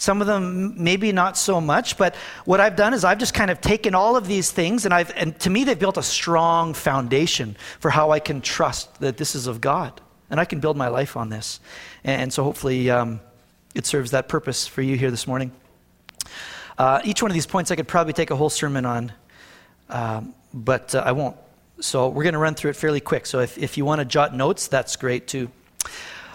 Some 0.00 0.22
of 0.22 0.26
them 0.26 0.82
maybe 0.82 1.12
not 1.12 1.36
so 1.36 1.60
much, 1.60 1.98
but 1.98 2.16
what 2.46 2.58
I've 2.58 2.74
done 2.74 2.94
is 2.94 3.04
I've 3.04 3.18
just 3.18 3.34
kind 3.34 3.50
of 3.50 3.60
taken 3.60 3.94
all 3.94 4.16
of 4.16 4.26
these 4.26 4.50
things 4.50 4.86
and 4.86 4.94
I've 4.94 5.12
and 5.14 5.38
to 5.40 5.50
me 5.50 5.62
they've 5.64 5.78
built 5.78 5.98
a 5.98 6.02
strong 6.02 6.72
foundation 6.72 7.54
for 7.80 7.90
how 7.90 8.10
I 8.10 8.18
can 8.18 8.40
trust 8.40 8.98
that 9.00 9.18
this 9.18 9.34
is 9.34 9.46
of 9.46 9.60
God. 9.60 10.00
And 10.30 10.40
I 10.40 10.46
can 10.46 10.58
build 10.58 10.78
my 10.78 10.88
life 10.88 11.18
on 11.18 11.28
this. 11.28 11.60
And 12.02 12.32
so 12.32 12.42
hopefully 12.42 12.88
um, 12.88 13.20
it 13.74 13.84
serves 13.84 14.12
that 14.12 14.26
purpose 14.26 14.66
for 14.66 14.80
you 14.80 14.96
here 14.96 15.10
this 15.10 15.26
morning. 15.26 15.52
Uh, 16.78 17.02
each 17.04 17.20
one 17.20 17.30
of 17.30 17.34
these 17.34 17.46
points 17.46 17.70
I 17.70 17.76
could 17.76 17.88
probably 17.88 18.14
take 18.14 18.30
a 18.30 18.36
whole 18.36 18.48
sermon 18.48 18.86
on, 18.86 19.12
um, 19.90 20.34
but 20.54 20.94
uh, 20.94 21.02
I 21.04 21.12
won't. 21.12 21.36
So 21.80 22.08
we're 22.08 22.22
going 22.22 22.32
to 22.32 22.38
run 22.38 22.54
through 22.54 22.70
it 22.70 22.76
fairly 22.76 23.00
quick. 23.00 23.26
So 23.26 23.40
if, 23.40 23.58
if 23.58 23.76
you 23.76 23.84
want 23.84 23.98
to 23.98 24.06
jot 24.06 24.34
notes, 24.34 24.66
that's 24.66 24.96
great 24.96 25.28
too. 25.28 25.50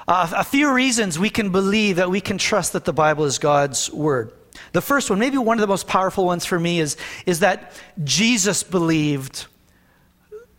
Uh, 0.08 0.32
a 0.36 0.44
few 0.44 0.72
reasons 0.72 1.18
we 1.18 1.30
can 1.30 1.52
believe 1.52 1.96
that 1.96 2.10
we 2.10 2.22
can 2.22 2.38
trust 2.38 2.74
that 2.74 2.86
the 2.86 2.94
Bible 2.94 3.26
is 3.26 3.40
God's 3.40 3.92
Word. 3.92 4.32
The 4.72 4.82
first 4.82 5.10
one, 5.10 5.20
maybe 5.20 5.38
one 5.38 5.58
of 5.58 5.62
the 5.62 5.68
most 5.68 5.88
powerful 5.88 6.26
ones 6.26 6.46
for 6.46 6.60
me, 6.60 6.80
is, 6.80 6.96
is 7.26 7.40
that 7.40 7.72
Jesus 8.04 8.62
believed 8.62 9.48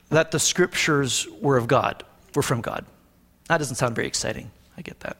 that 0.09 0.31
the 0.31 0.38
Scriptures 0.41 1.29
were 1.41 1.57
of 1.57 1.69
God, 1.69 2.03
were 2.35 2.43
from 2.43 2.61
God. 2.61 2.85
That 3.49 3.59
doesn't 3.59 3.76
sound 3.76 3.95
very 3.95 4.09
exciting. 4.09 4.50
I 4.76 4.83
get 4.83 4.99
that. 5.00 5.17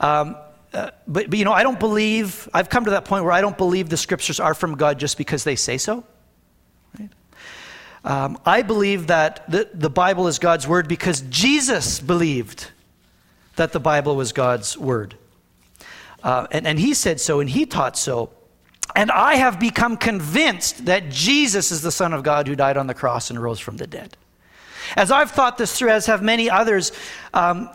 Um, 0.00 0.36
uh, 0.72 0.90
but, 1.06 1.30
but, 1.30 1.38
you 1.38 1.44
know, 1.44 1.52
I 1.52 1.62
don't 1.62 1.78
believe, 1.78 2.48
I've 2.52 2.68
come 2.68 2.84
to 2.86 2.90
that 2.92 3.04
point 3.04 3.24
where 3.24 3.32
I 3.32 3.40
don't 3.40 3.56
believe 3.56 3.88
the 3.88 3.96
Scriptures 3.96 4.40
are 4.40 4.54
from 4.54 4.76
God 4.76 4.98
just 4.98 5.18
because 5.18 5.44
they 5.44 5.56
say 5.56 5.78
so. 5.78 6.04
Right? 6.98 7.10
Um, 8.04 8.38
I 8.46 8.62
believe 8.62 9.08
that 9.08 9.50
the, 9.50 9.68
the 9.74 9.90
Bible 9.90 10.26
is 10.26 10.38
God's 10.38 10.66
Word 10.66 10.88
because 10.88 11.20
Jesus 11.22 12.00
believed 12.00 12.70
that 13.56 13.72
the 13.72 13.80
Bible 13.80 14.16
was 14.16 14.32
God's 14.32 14.78
word. 14.78 15.16
Uh, 16.22 16.46
and, 16.50 16.66
and 16.66 16.78
he 16.78 16.94
said 16.94 17.20
so, 17.20 17.40
and 17.40 17.50
he 17.50 17.66
taught 17.66 17.96
so. 17.96 18.30
And 18.94 19.10
I 19.10 19.34
have 19.34 19.60
become 19.60 19.96
convinced 19.96 20.86
that 20.86 21.10
Jesus 21.10 21.70
is 21.70 21.82
the 21.82 21.92
Son 21.92 22.12
of 22.12 22.22
God 22.22 22.46
who 22.48 22.54
died 22.54 22.76
on 22.76 22.86
the 22.86 22.94
cross 22.94 23.30
and 23.30 23.42
rose 23.42 23.60
from 23.60 23.76
the 23.76 23.86
dead. 23.86 24.16
As 24.96 25.10
I've 25.10 25.30
thought 25.30 25.58
this 25.58 25.76
through, 25.76 25.90
as 25.90 26.06
have 26.06 26.22
many 26.22 26.48
others, 26.48 26.92
um, 27.34 27.68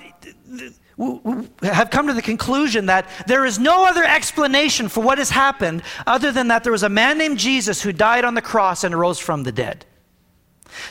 have 1.64 1.90
come 1.90 2.08
to 2.08 2.14
the 2.14 2.22
conclusion 2.22 2.86
that 2.86 3.08
there 3.28 3.46
is 3.46 3.60
no 3.60 3.86
other 3.86 4.04
explanation 4.04 4.88
for 4.88 5.02
what 5.02 5.18
has 5.18 5.30
happened 5.30 5.84
other 6.06 6.32
than 6.32 6.48
that 6.50 6.64
there 6.64 6.72
was 6.72 6.84
a 6.84 6.90
man 6.90 7.18
named 7.18 7.38
Jesus 7.38 7.82
who 7.82 7.92
died 7.92 8.24
on 8.24 8.34
the 8.34 8.42
cross 8.42 8.84
and 8.84 8.98
rose 8.98 9.20
from 9.20 9.44
the 9.44 9.52
dead. 9.52 9.86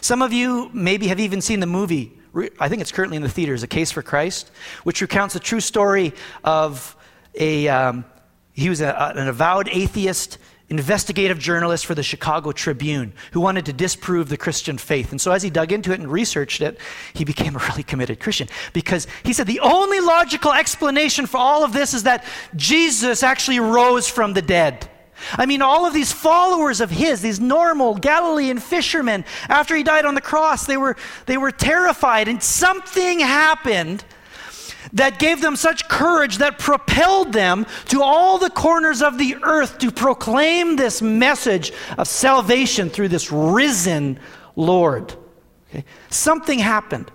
Some 0.01 0.21
of 0.21 0.33
you 0.33 0.71
maybe 0.73 1.09
have 1.09 1.21
even 1.21 1.41
seen 1.41 1.61
the 1.61 1.67
movie 1.67 2.20
I 2.59 2.69
think 2.69 2.81
it's 2.81 2.93
currently 2.93 3.17
in 3.17 3.23
the 3.23 3.29
theaters, 3.29 3.63
A 3.63 3.67
Case 3.67 3.91
for 3.91 4.03
Christ, 4.03 4.51
which 4.85 5.01
recounts 5.01 5.35
a 5.35 5.41
true 5.41 5.61
story 5.61 6.13
of 6.45 6.97
a, 7.35 7.69
um, 7.69 8.05
he 8.53 8.69
was 8.69 8.81
a, 8.81 9.13
an 9.17 9.29
avowed 9.29 9.69
atheist, 9.69 10.39
investigative 10.69 11.39
journalist 11.39 11.85
for 11.85 11.97
the 11.97 12.03
Chicago 12.03 12.53
Tribune 12.53 13.13
who 13.33 13.41
wanted 13.41 13.67
to 13.67 13.73
disprove 13.73 14.29
the 14.29 14.37
Christian 14.37 14.79
faith. 14.79 15.11
And 15.11 15.21
so 15.21 15.33
as 15.33 15.43
he 15.43 15.51
dug 15.51 15.73
into 15.73 15.93
it 15.93 15.99
and 15.99 16.11
researched 16.11 16.61
it, 16.61 16.79
he 17.13 17.25
became 17.25 17.57
a 17.57 17.59
really 17.59 17.83
committed 17.83 18.21
Christian 18.21 18.49
because 18.73 19.07
he 19.25 19.33
said 19.33 19.47
the 19.49 19.61
only 19.61 20.01
logical 20.01 20.53
explanation 20.53 21.27
for 21.27 21.39
all 21.39 21.65
of 21.65 21.73
this 21.73 21.95
is 21.95 22.05
that 22.05 22.25
Jesus 22.55 23.23
actually 23.23 23.61
rose 23.61 24.09
from 24.09 24.33
the 24.33 24.43
dead. 24.43 24.89
I 25.33 25.47
mean, 25.47 25.63
all 25.63 25.87
of 25.87 25.95
these 25.95 26.13
followers 26.13 26.81
of 26.81 26.91
his, 26.91 27.21
these 27.21 27.41
normal 27.41 27.95
Galilean 27.95 28.59
fishermen, 28.59 29.25
after 29.49 29.77
he 29.77 29.83
died 29.83 30.05
on 30.05 30.15
the 30.15 30.21
cross, 30.21 30.67
they 30.67 30.77
were, 30.77 30.97
they 31.27 31.37
were 31.37 31.51
terrified, 31.51 32.29
and 32.29 32.43
something 32.43 33.21
happened 33.21 34.05
that 34.93 35.19
gave 35.19 35.41
them 35.41 35.57
such 35.57 35.89
courage 35.89 36.39
that 36.39 36.59
propelled 36.59 37.33
them 37.33 37.67
to 37.89 38.03
all 38.03 38.39
the 38.39 38.51
corners 38.51 39.03
of 39.03 39.19
the 39.19 39.37
earth 39.43 39.79
to 39.79 39.91
proclaim 39.91 40.77
this 40.77 41.01
message 41.03 41.73
of 41.99 42.09
salvation 42.09 42.91
through 42.91 43.09
this 43.09 43.31
risen 43.31 44.19
Lord. 44.57 45.15
Okay? 45.69 45.85
Something 46.09 46.59
happened. 46.59 47.11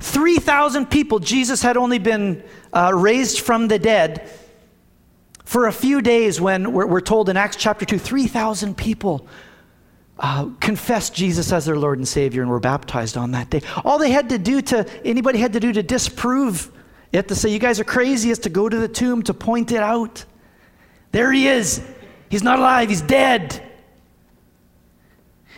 3,000 0.00 0.86
people, 0.86 1.18
Jesus 1.18 1.62
had 1.62 1.76
only 1.76 1.98
been 1.98 2.42
uh, 2.72 2.92
raised 2.94 3.40
from 3.40 3.68
the 3.68 3.78
dead 3.78 4.30
for 5.46 5.68
a 5.68 5.72
few 5.72 6.02
days, 6.02 6.40
when 6.40 6.72
we're, 6.72 6.86
we're 6.86 7.00
told 7.00 7.28
in 7.28 7.36
Acts 7.36 7.54
chapter 7.54 7.86
2, 7.86 7.98
3,000 7.98 8.76
people 8.76 9.28
uh, 10.18 10.50
confessed 10.58 11.14
Jesus 11.14 11.52
as 11.52 11.66
their 11.66 11.76
Lord 11.76 11.98
and 11.98 12.06
Savior 12.06 12.42
and 12.42 12.50
were 12.50 12.58
baptized 12.58 13.16
on 13.16 13.30
that 13.30 13.48
day. 13.48 13.60
All 13.84 13.96
they 13.96 14.10
had 14.10 14.30
to 14.30 14.38
do 14.38 14.60
to, 14.60 14.84
anybody 15.06 15.38
had 15.38 15.52
to 15.52 15.60
do 15.60 15.72
to 15.72 15.84
disprove 15.84 16.72
it, 17.12 17.28
to 17.28 17.36
say, 17.36 17.50
you 17.50 17.60
guys 17.60 17.78
are 17.78 17.84
crazy, 17.84 18.30
is 18.30 18.40
to 18.40 18.48
go 18.48 18.68
to 18.68 18.76
the 18.76 18.88
tomb 18.88 19.22
to 19.22 19.34
point 19.34 19.70
it 19.70 19.78
out. 19.78 20.24
There 21.12 21.30
he 21.30 21.46
is. 21.46 21.80
He's 22.28 22.42
not 22.42 22.58
alive, 22.58 22.88
he's 22.88 23.02
dead. 23.02 23.62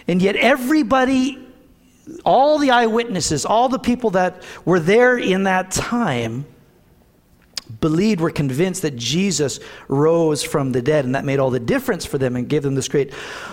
And 0.07 0.21
yet, 0.21 0.37
everybody, 0.37 1.49
all 2.27 2.59
the 2.59 2.73
eyewitnesses, 2.73 3.47
all 3.47 3.71
the 3.71 3.79
people 3.79 4.11
that 4.11 4.43
were 4.67 4.81
there 4.81 5.17
in 5.17 5.45
that 5.45 5.71
time, 5.71 6.45
believed, 7.81 8.21
were 8.21 8.31
convinced 8.31 8.83
that 8.83 8.97
Jesus 8.97 9.61
rose 9.89 10.43
from 10.43 10.73
the 10.73 10.83
dead, 10.83 11.05
and 11.05 11.15
that 11.15 11.25
made 11.25 11.39
all 11.39 11.51
the 11.51 11.61
difference 11.61 12.05
for 12.07 12.19
them 12.19 12.37
and 12.37 12.49
gave 12.49 12.63
them 12.63 12.75
this 12.75 12.89
great 12.89 13.13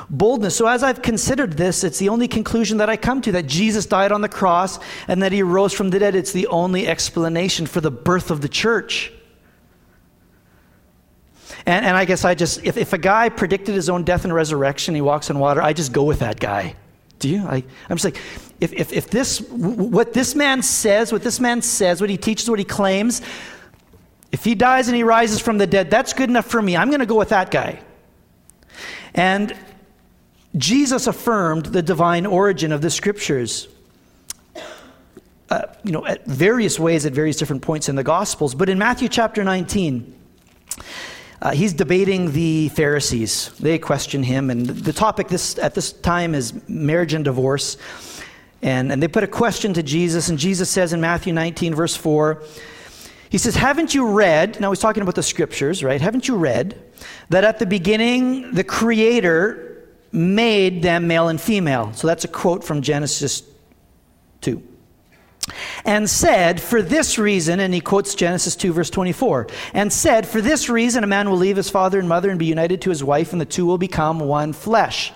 boldness. 0.09 0.55
So, 0.55 0.67
as 0.67 0.83
I've 0.83 1.01
considered 1.01 1.53
this, 1.53 1.83
it's 1.83 1.99
the 1.99 2.09
only 2.09 2.27
conclusion 2.27 2.77
that 2.77 2.89
I 2.89 2.97
come 2.97 3.21
to 3.21 3.31
that 3.33 3.45
Jesus 3.45 3.85
died 3.85 4.11
on 4.11 4.21
the 4.21 4.29
cross 4.29 4.79
and 5.07 5.21
that 5.23 5.31
he 5.31 5.43
rose 5.43 5.73
from 5.73 5.89
the 5.89 5.99
dead. 5.99 6.15
It's 6.15 6.31
the 6.31 6.47
only 6.47 6.87
explanation 6.87 7.65
for 7.65 7.81
the 7.81 7.91
birth 7.91 8.31
of 8.31 8.41
the 8.41 8.49
church. 8.49 9.11
And, 11.65 11.85
and 11.85 11.97
I 11.97 12.05
guess 12.05 12.25
I 12.25 12.35
just, 12.35 12.63
if, 12.63 12.77
if 12.77 12.93
a 12.93 12.97
guy 12.97 13.29
predicted 13.29 13.75
his 13.75 13.89
own 13.89 14.03
death 14.03 14.23
and 14.23 14.33
resurrection, 14.33 14.93
he 14.95 15.01
walks 15.01 15.29
on 15.29 15.39
water, 15.39 15.61
I 15.61 15.73
just 15.73 15.91
go 15.91 16.03
with 16.03 16.19
that 16.19 16.39
guy. 16.39 16.75
Do 17.19 17.29
you? 17.29 17.45
I, 17.45 17.63
I'm 17.89 17.97
just 17.97 18.05
like, 18.05 18.17
if, 18.59 18.73
if, 18.73 18.93
if 18.93 19.09
this, 19.09 19.41
what 19.41 20.13
this 20.13 20.35
man 20.35 20.61
says, 20.61 21.11
what 21.11 21.23
this 21.23 21.39
man 21.39 21.61
says, 21.61 22.01
what 22.01 22.09
he 22.09 22.17
teaches, 22.17 22.49
what 22.49 22.59
he 22.59 22.65
claims, 22.65 23.21
if 24.35 24.43
he 24.43 24.53
dies 24.53 24.89
and 24.89 24.97
he 24.97 25.03
rises 25.03 25.39
from 25.39 25.57
the 25.57 25.65
dead, 25.65 25.89
that's 25.89 26.11
good 26.11 26.29
enough 26.29 26.45
for 26.45 26.61
me. 26.61 26.75
I'm 26.75 26.89
going 26.89 26.99
to 26.99 27.05
go 27.05 27.15
with 27.15 27.29
that 27.29 27.51
guy. 27.51 27.79
And 29.13 29.55
Jesus 30.57 31.07
affirmed 31.07 31.67
the 31.67 31.81
divine 31.81 32.25
origin 32.25 32.73
of 32.73 32.81
the 32.81 32.89
scriptures. 32.89 33.69
Uh, 35.49 35.67
you 35.85 35.93
know, 35.93 36.05
at 36.05 36.25
various 36.25 36.77
ways, 36.77 37.05
at 37.05 37.13
various 37.13 37.37
different 37.37 37.61
points 37.61 37.87
in 37.87 37.95
the 37.95 38.03
Gospels. 38.03 38.53
But 38.53 38.67
in 38.67 38.77
Matthew 38.77 39.07
chapter 39.07 39.41
19, 39.41 40.13
uh, 41.41 41.51
he's 41.51 41.71
debating 41.71 42.33
the 42.33 42.67
Pharisees. 42.69 43.51
They 43.57 43.79
question 43.79 44.21
him, 44.21 44.49
and 44.49 44.65
the 44.65 44.91
topic 44.91 45.29
this, 45.29 45.57
at 45.59 45.75
this 45.75 45.93
time 45.93 46.35
is 46.35 46.53
marriage 46.67 47.13
and 47.13 47.23
divorce. 47.23 47.77
And, 48.61 48.91
and 48.91 49.01
they 49.01 49.07
put 49.07 49.23
a 49.23 49.27
question 49.27 49.73
to 49.75 49.83
Jesus, 49.83 50.27
and 50.27 50.37
Jesus 50.37 50.69
says 50.69 50.91
in 50.91 50.99
Matthew 50.99 51.31
19, 51.31 51.73
verse 51.73 51.95
4, 51.95 52.43
he 53.29 53.37
says, 53.37 53.55
Haven't 53.55 53.93
you 53.93 54.07
read, 54.07 54.59
now 54.59 54.71
he's 54.71 54.79
talking 54.79 55.03
about 55.03 55.15
the 55.15 55.23
scriptures, 55.23 55.83
right? 55.83 55.99
Haven't 55.99 56.27
you 56.27 56.35
read 56.37 56.81
that 57.29 57.43
at 57.43 57.59
the 57.59 57.65
beginning 57.65 58.53
the 58.53 58.63
Creator 58.63 59.89
made 60.11 60.81
them 60.81 61.07
male 61.07 61.27
and 61.27 61.39
female? 61.39 61.93
So 61.93 62.07
that's 62.07 62.23
a 62.23 62.29
quote 62.29 62.63
from 62.63 62.81
Genesis 62.81 63.43
2. 64.41 64.61
And 65.83 66.09
said, 66.09 66.61
For 66.61 66.81
this 66.81 67.19
reason, 67.19 67.59
and 67.59 67.73
he 67.73 67.79
quotes 67.79 68.15
Genesis 68.15 68.55
2, 68.55 68.73
verse 68.73 68.89
24, 68.89 69.47
and 69.73 69.91
said, 69.93 70.27
For 70.27 70.41
this 70.41 70.69
reason 70.69 71.03
a 71.03 71.07
man 71.07 71.29
will 71.29 71.37
leave 71.37 71.57
his 71.57 71.69
father 71.69 71.99
and 71.99 72.09
mother 72.09 72.29
and 72.29 72.39
be 72.39 72.45
united 72.45 72.81
to 72.83 72.89
his 72.89 73.03
wife, 73.03 73.31
and 73.31 73.39
the 73.39 73.45
two 73.45 73.65
will 73.65 73.77
become 73.77 74.19
one 74.19 74.53
flesh. 74.53 75.13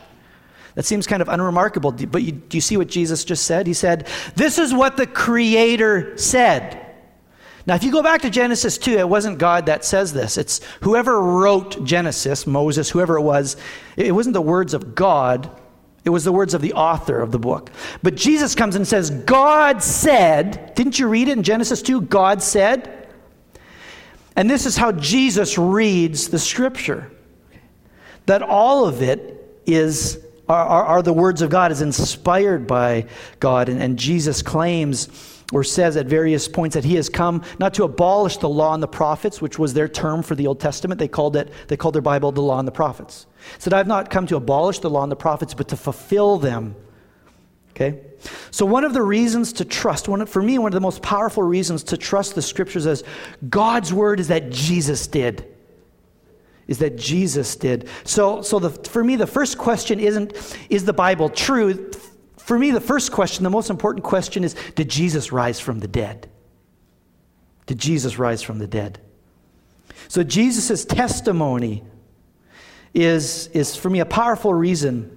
That 0.76 0.86
seems 0.86 1.08
kind 1.08 1.22
of 1.22 1.30
unremarkable, 1.30 1.92
but 1.92 2.22
you, 2.22 2.32
do 2.32 2.58
you 2.58 2.62
see 2.62 2.78
what 2.78 2.88
Jesus 2.88 3.26
just 3.26 3.46
said? 3.46 3.66
He 3.66 3.74
said, 3.74 4.08
This 4.36 4.60
is 4.60 4.74
what 4.74 4.98
the 4.98 5.08
Creator 5.08 6.18
said. 6.18 6.79
Now, 7.70 7.76
if 7.76 7.84
you 7.84 7.92
go 7.92 8.02
back 8.02 8.24
to 8.24 8.32
Genesis 8.32 8.80
2, 8.80 8.94
it 8.94 9.08
wasn't 9.08 9.38
God 9.38 9.68
that 9.68 9.86
says 9.86 10.12
this. 10.12 10.40
It's 10.40 10.60
whoever 10.82 11.22
wrote 11.22 11.86
Genesis, 11.86 12.48
Moses, 12.48 12.90
whoever 12.90 13.18
it 13.18 13.22
was, 13.22 13.58
it 13.96 14.12
wasn't 14.12 14.34
the 14.34 14.42
words 14.42 14.74
of 14.74 14.96
God, 14.96 15.52
it 16.04 16.10
was 16.10 16.24
the 16.24 16.32
words 16.32 16.56
of 16.56 16.64
the 16.64 16.74
author 16.74 17.22
of 17.22 17.32
the 17.32 17.38
book. 17.38 17.70
But 18.02 18.16
Jesus 18.16 18.56
comes 18.56 18.76
and 18.76 18.88
says, 18.88 19.12
God 19.12 19.84
said, 19.84 20.74
didn't 20.74 20.98
you 20.98 21.08
read 21.08 21.28
it 21.28 21.38
in 21.38 21.44
Genesis 21.44 21.84
2? 21.84 22.02
God 22.02 22.42
said. 22.42 23.08
And 24.36 24.50
this 24.50 24.66
is 24.66 24.76
how 24.76 24.92
Jesus 24.92 25.60
reads 25.60 26.30
the 26.30 26.40
scripture 26.40 27.12
that 28.26 28.42
all 28.42 28.88
of 28.88 29.04
it 29.04 29.62
is 29.68 30.18
are, 30.48 30.66
are, 30.66 30.84
are 30.86 31.02
the 31.04 31.14
words 31.14 31.44
of 31.44 31.52
God, 31.52 31.72
is 31.72 31.84
inspired 31.84 32.66
by 32.66 33.06
God. 33.40 33.70
And, 33.70 33.80
and 33.80 34.00
Jesus 34.00 34.42
claims 34.42 35.39
or 35.52 35.64
says 35.64 35.98
at 35.98 36.06
various 36.06 36.48
points 36.48 36.76
that 36.76 36.84
he 36.84 36.96
has 36.96 37.10
come 37.10 37.44
not 37.58 37.74
to 37.74 37.84
abolish 37.84 38.38
the 38.38 38.50
law 38.50 38.74
and 38.74 38.84
the 38.84 38.88
prophets, 38.88 39.42
which 39.42 39.58
was 39.58 39.74
their 39.74 39.88
term 39.88 40.22
for 40.22 40.36
the 40.36 40.48
Old 40.48 40.60
Testament. 40.60 41.00
They 41.00 41.08
called 41.08 41.36
it, 41.36 41.52
they 41.68 41.78
called 41.78 41.96
their 41.96 42.02
Bible 42.02 42.32
the 42.32 42.42
law 42.42 42.60
and 42.60 42.68
the 42.68 42.72
prophets. 42.72 43.26
He 43.56 43.62
said, 43.62 43.74
I've 43.74 43.88
not 43.88 44.10
come 44.10 44.28
to 44.28 44.36
abolish 44.36 44.80
the 44.80 44.90
law 44.90 45.04
and 45.04 45.12
the 45.12 45.16
prophets, 45.16 45.54
but 45.54 45.68
to 45.70 45.78
fulfill 45.78 46.38
them. 46.38 46.76
Okay? 47.72 48.02
So, 48.52 48.66
one 48.66 48.84
of 48.84 48.94
the 48.94 49.02
reasons 49.02 49.54
to 49.54 49.66
trust, 49.66 50.08
one 50.08 50.26
for 50.26 50.42
me, 50.42 50.58
one 50.58 50.68
of 50.68 50.74
the 50.74 50.82
most 50.82 51.02
powerful 51.02 51.44
reasons 51.44 51.84
to 51.84 51.98
trust 51.98 52.36
the 52.36 52.42
scriptures 52.42 52.86
as 52.86 53.04
God's 53.50 53.94
word 53.94 54.20
is 54.20 54.28
that 54.28 54.52
Jesus 54.52 55.08
did. 55.08 55.46
Is 56.68 56.80
that 56.80 56.98
Jesus 56.98 57.56
did. 57.56 57.88
So, 58.04 58.42
so 58.42 58.60
the, 58.60 58.70
for 58.70 59.04
me, 59.04 59.16
the 59.16 59.26
first 59.26 59.58
question 59.58 60.00
isn't, 60.00 60.58
is 60.70 60.86
the 60.86 60.94
Bible 60.94 61.30
true? 61.30 61.90
For 62.50 62.58
me, 62.58 62.72
the 62.72 62.82
first 62.82 63.12
question, 63.12 63.44
the 63.44 63.52
most 63.52 63.70
important 63.70 64.04
question 64.04 64.44
is, 64.44 64.56
did 64.74 64.90
Jesus 64.90 65.32
rise 65.32 65.60
from 65.60 65.82
the 65.82 65.88
dead? 65.88 66.28
Did 67.68 67.78
Jesus 67.78 68.18
rise 68.18 68.42
from 68.42 68.58
the 68.58 68.66
dead? 68.66 69.00
So, 70.08 70.24
Jesus' 70.24 70.84
testimony 70.84 71.84
is, 72.96 73.50
is, 73.54 73.76
for 73.76 73.92
me, 73.92 74.00
a 74.00 74.06
powerful 74.06 74.52
reason 74.52 75.16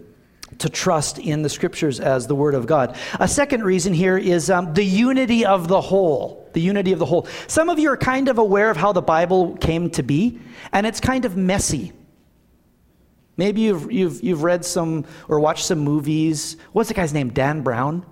to 0.58 0.68
trust 0.68 1.18
in 1.18 1.40
the 1.40 1.48
scriptures 1.48 2.00
as 2.00 2.26
the 2.26 2.34
Word 2.34 2.54
of 2.54 2.66
God. 2.66 2.98
A 3.18 3.26
second 3.26 3.64
reason 3.64 3.94
here 3.94 4.18
is 4.18 4.50
um, 4.50 4.74
the 4.74 4.84
unity 4.84 5.46
of 5.46 5.68
the 5.68 5.80
whole. 5.80 6.50
The 6.52 6.60
unity 6.60 6.92
of 6.92 6.98
the 6.98 7.06
whole. 7.06 7.26
Some 7.46 7.70
of 7.70 7.78
you 7.78 7.90
are 7.92 7.96
kind 7.96 8.28
of 8.28 8.36
aware 8.36 8.68
of 8.68 8.76
how 8.76 8.92
the 8.92 9.00
Bible 9.00 9.56
came 9.56 9.88
to 9.92 10.02
be, 10.02 10.38
and 10.70 10.86
it's 10.86 11.00
kind 11.00 11.24
of 11.24 11.34
messy. 11.34 11.94
Maybe 13.36 13.62
you've, 13.62 13.90
you've, 13.90 14.22
you've 14.22 14.42
read 14.42 14.64
some 14.64 15.04
or 15.28 15.40
watched 15.40 15.64
some 15.64 15.78
movies. 15.78 16.56
What's 16.72 16.88
the 16.88 16.94
guy's 16.94 17.14
name? 17.14 17.30
Dan 17.30 17.62
Brown? 17.62 18.04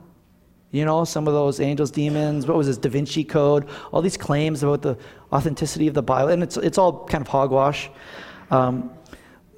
You 0.72 0.84
know, 0.84 1.04
some 1.04 1.26
of 1.26 1.34
those 1.34 1.58
angels, 1.58 1.90
demons, 1.90 2.46
what 2.46 2.56
was 2.56 2.68
this, 2.68 2.76
Da 2.76 2.88
Vinci 2.88 3.24
Code, 3.24 3.68
all 3.90 4.00
these 4.00 4.16
claims 4.16 4.62
about 4.62 4.82
the 4.82 4.96
authenticity 5.32 5.88
of 5.88 5.94
the 5.94 6.02
Bible, 6.02 6.28
and 6.30 6.44
it's, 6.44 6.56
it's 6.56 6.78
all 6.78 7.04
kind 7.06 7.22
of 7.22 7.28
hogwash. 7.28 7.90
Um, 8.52 8.92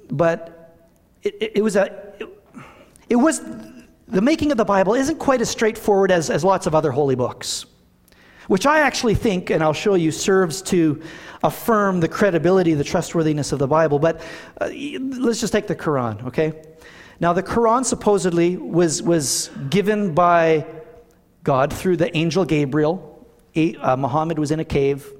but 0.09 0.75
it, 1.21 1.35
it, 1.39 1.51
it 1.57 1.61
was 1.61 1.75
a, 1.75 1.83
it, 2.19 2.27
it 3.09 3.15
was, 3.15 3.41
the 4.07 4.21
making 4.21 4.51
of 4.51 4.57
the 4.57 4.65
Bible 4.65 4.95
isn't 4.95 5.19
quite 5.19 5.39
as 5.39 5.51
straightforward 5.51 6.11
as, 6.11 6.31
as 6.31 6.43
lots 6.43 6.65
of 6.65 6.73
other 6.73 6.91
holy 6.91 7.15
books, 7.15 7.67
which 8.47 8.65
I 8.65 8.79
actually 8.79 9.15
think, 9.15 9.49
and 9.49 9.63
I'll 9.63 9.73
show 9.73 9.95
you, 9.95 10.11
serves 10.11 10.61
to 10.63 11.01
affirm 11.43 11.99
the 11.99 12.07
credibility, 12.07 12.73
the 12.73 12.83
trustworthiness 12.83 13.51
of 13.51 13.59
the 13.59 13.67
Bible. 13.67 13.99
But 13.99 14.21
uh, 14.59 14.69
let's 14.69 15.39
just 15.39 15.53
take 15.53 15.67
the 15.67 15.75
Quran, 15.75 16.25
okay? 16.27 16.61
Now, 17.19 17.33
the 17.33 17.43
Quran 17.43 17.85
supposedly 17.85 18.57
was, 18.57 19.01
was 19.01 19.49
given 19.69 20.13
by 20.13 20.65
God 21.43 21.71
through 21.71 21.97
the 21.97 22.15
angel 22.15 22.45
Gabriel. 22.45 23.09
Uh, 23.55 23.95
Muhammad 23.95 24.39
was 24.39 24.51
in 24.51 24.59
a 24.59 24.65
cave 24.65 25.11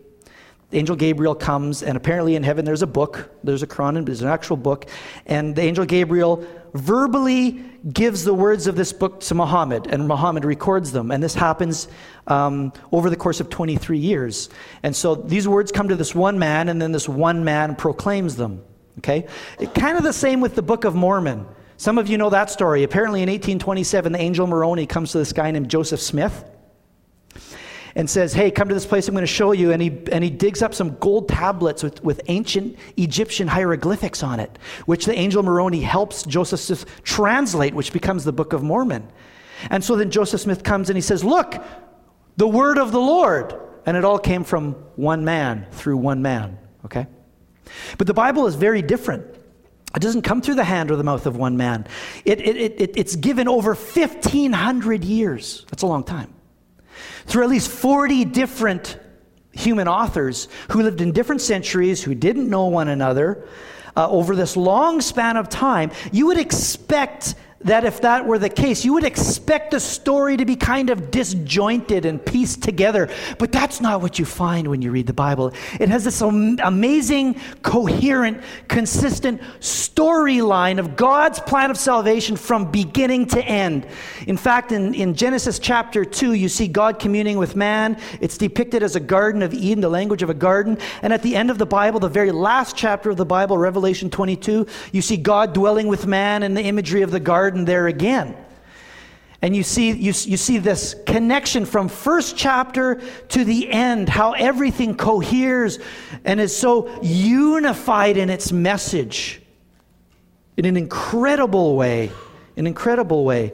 the 0.73 0.79
angel 0.79 0.95
Gabriel 0.95 1.35
comes, 1.35 1.83
and 1.83 1.95
apparently 1.95 2.35
in 2.35 2.41
heaven 2.41 2.65
there's 2.65 2.81
a 2.81 2.87
book. 2.87 3.29
There's 3.43 3.61
a 3.61 3.67
Quran, 3.67 4.03
there's 4.07 4.23
an 4.23 4.27
actual 4.27 4.57
book. 4.57 4.89
And 5.27 5.55
the 5.55 5.61
angel 5.61 5.85
Gabriel 5.85 6.43
verbally 6.73 7.63
gives 7.91 8.23
the 8.23 8.33
words 8.33 8.65
of 8.65 8.75
this 8.75 8.91
book 8.91 9.19
to 9.19 9.35
Muhammad, 9.35 9.85
and 9.85 10.07
Muhammad 10.07 10.43
records 10.43 10.91
them. 10.91 11.11
And 11.11 11.21
this 11.21 11.35
happens 11.35 11.87
um, 12.25 12.73
over 12.91 13.11
the 13.11 13.15
course 13.15 13.39
of 13.39 13.51
23 13.51 13.99
years. 13.99 14.49
And 14.81 14.95
so 14.95 15.13
these 15.13 15.47
words 15.47 15.71
come 15.71 15.89
to 15.89 15.95
this 15.95 16.15
one 16.15 16.39
man, 16.39 16.69
and 16.69 16.81
then 16.81 16.91
this 16.91 17.07
one 17.07 17.43
man 17.43 17.75
proclaims 17.75 18.35
them. 18.35 18.63
Okay? 18.97 19.27
It, 19.59 19.75
kind 19.75 19.95
of 19.95 20.03
the 20.03 20.11
same 20.11 20.41
with 20.41 20.55
the 20.55 20.63
Book 20.63 20.85
of 20.85 20.95
Mormon. 20.95 21.45
Some 21.77 21.99
of 21.99 22.07
you 22.07 22.17
know 22.17 22.31
that 22.31 22.49
story. 22.49 22.81
Apparently 22.81 23.21
in 23.21 23.29
1827, 23.29 24.11
the 24.11 24.19
angel 24.19 24.47
Moroni 24.47 24.87
comes 24.87 25.11
to 25.11 25.19
this 25.19 25.33
guy 25.33 25.51
named 25.51 25.69
Joseph 25.69 25.99
Smith 25.99 26.43
and 27.95 28.09
says, 28.09 28.33
Hey, 28.33 28.51
come 28.51 28.67
to 28.67 28.73
this 28.73 28.85
place 28.85 29.07
I'm 29.07 29.13
going 29.13 29.23
to 29.23 29.27
show 29.27 29.51
you. 29.51 29.71
And 29.71 29.81
he, 29.81 29.89
and 30.11 30.23
he 30.23 30.29
digs 30.29 30.61
up 30.61 30.73
some 30.73 30.95
gold 30.97 31.29
tablets 31.29 31.83
with, 31.83 32.03
with 32.03 32.21
ancient 32.27 32.77
Egyptian 32.97 33.47
hieroglyphics 33.47 34.23
on 34.23 34.39
it, 34.39 34.57
which 34.85 35.05
the 35.05 35.13
angel 35.13 35.43
Moroni 35.43 35.81
helps 35.81 36.23
Joseph 36.23 36.59
Smith 36.59 37.03
translate, 37.03 37.73
which 37.73 37.93
becomes 37.93 38.23
the 38.23 38.33
Book 38.33 38.53
of 38.53 38.63
Mormon. 38.63 39.07
And 39.69 39.83
so 39.83 39.95
then 39.95 40.11
Joseph 40.11 40.41
Smith 40.41 40.63
comes 40.63 40.89
and 40.89 40.97
he 40.97 41.01
says, 41.01 41.23
Look, 41.23 41.55
the 42.37 42.47
word 42.47 42.77
of 42.77 42.91
the 42.91 42.99
Lord. 42.99 43.59
And 43.85 43.97
it 43.97 44.05
all 44.05 44.19
came 44.19 44.45
from 44.45 44.73
one 44.95 45.25
man 45.25 45.67
through 45.71 45.97
one 45.97 46.21
man, 46.21 46.57
okay? 46.85 47.05
But 47.97 48.07
the 48.07 48.13
Bible 48.13 48.47
is 48.47 48.55
very 48.55 48.81
different. 48.81 49.25
It 49.93 50.01
doesn't 50.01 50.21
come 50.21 50.41
through 50.41 50.55
the 50.55 50.63
hand 50.63 50.89
or 50.89 50.95
the 50.95 51.03
mouth 51.03 51.25
of 51.25 51.35
one 51.35 51.57
man. 51.57 51.85
It, 52.23 52.39
it, 52.39 52.55
it, 52.55 52.91
it's 52.95 53.17
given 53.17 53.49
over 53.49 53.75
1,500 53.75 55.03
years. 55.03 55.65
That's 55.69 55.83
a 55.83 55.87
long 55.87 56.05
time 56.05 56.33
through 57.25 57.43
at 57.43 57.49
least 57.49 57.69
40 57.69 58.25
different 58.25 58.99
human 59.51 59.87
authors 59.87 60.47
who 60.71 60.81
lived 60.81 61.01
in 61.01 61.11
different 61.11 61.41
centuries, 61.41 62.03
who 62.03 62.15
didn't 62.15 62.49
know 62.49 62.65
one 62.67 62.87
another. 62.87 63.47
Uh, 63.95 64.09
over 64.09 64.35
this 64.35 64.57
long 64.57 65.01
span 65.01 65.37
of 65.37 65.49
time, 65.49 65.91
you 66.11 66.25
would 66.25 66.39
expect 66.39 67.35
that 67.63 67.85
if 67.85 68.01
that 68.01 68.25
were 68.25 68.39
the 68.39 68.49
case, 68.49 68.83
you 68.83 68.93
would 68.93 69.03
expect 69.03 69.71
the 69.71 69.79
story 69.79 70.37
to 70.37 70.45
be 70.45 70.55
kind 70.55 70.89
of 70.89 71.11
disjointed 71.11 72.05
and 72.05 72.23
pieced 72.23 72.61
together. 72.61 73.09
But 73.37 73.51
that's 73.51 73.79
not 73.81 74.01
what 74.01 74.19
you 74.19 74.25
find 74.25 74.67
when 74.67 74.81
you 74.81 74.91
read 74.91 75.07
the 75.07 75.13
Bible. 75.13 75.53
It 75.79 75.89
has 75.89 76.03
this 76.03 76.21
amazing, 76.21 77.39
coherent, 77.61 78.41
consistent 78.67 79.41
storyline 79.59 80.79
of 80.79 80.95
God's 80.95 81.39
plan 81.39 81.71
of 81.71 81.77
salvation 81.77 82.35
from 82.35 82.71
beginning 82.71 83.27
to 83.27 83.43
end. 83.43 83.87
In 84.27 84.37
fact, 84.37 84.71
in, 84.71 84.93
in 84.93 85.15
Genesis 85.15 85.59
chapter 85.59 86.03
2, 86.03 86.33
you 86.33 86.49
see 86.49 86.67
God 86.67 86.99
communing 86.99 87.37
with 87.37 87.55
man. 87.55 87.97
It's 88.19 88.37
depicted 88.37 88.83
as 88.83 88.95
a 88.95 88.99
Garden 88.99 89.41
of 89.41 89.53
Eden, 89.53 89.81
the 89.81 89.89
language 89.89 90.23
of 90.23 90.29
a 90.29 90.33
garden. 90.33 90.77
And 91.01 91.13
at 91.13 91.21
the 91.21 91.35
end 91.35 91.49
of 91.49 91.57
the 91.57 91.65
Bible, 91.65 91.99
the 91.99 92.09
very 92.09 92.31
last 92.31 92.75
chapter 92.75 93.09
of 93.09 93.17
the 93.17 93.25
Bible, 93.25 93.57
Revelation 93.57 94.09
22, 94.09 94.67
you 94.91 95.01
see 95.01 95.17
God 95.17 95.53
dwelling 95.53 95.87
with 95.87 96.07
man 96.07 96.43
in 96.43 96.53
the 96.53 96.63
imagery 96.63 97.01
of 97.01 97.11
the 97.11 97.19
garden 97.19 97.52
garden 97.53 97.65
there 97.65 97.85
again. 97.85 98.35
And 99.43 99.55
you 99.55 99.61
see, 99.61 99.91
you, 99.91 100.13
you 100.25 100.37
see 100.37 100.57
this 100.57 100.95
connection 101.05 101.65
from 101.65 101.87
first 101.87 102.35
chapter 102.35 103.01
to 103.29 103.43
the 103.43 103.69
end, 103.69 104.09
how 104.09 104.31
everything 104.31 104.95
coheres 104.95 105.79
and 106.25 106.39
is 106.39 106.55
so 106.55 106.89
unified 107.03 108.17
in 108.17 108.29
its 108.31 108.51
message 108.51 109.41
in 110.57 110.65
an 110.65 110.77
incredible 110.77 111.75
way. 111.75 112.11
An 112.55 112.65
incredible 112.65 113.23
way. 113.23 113.51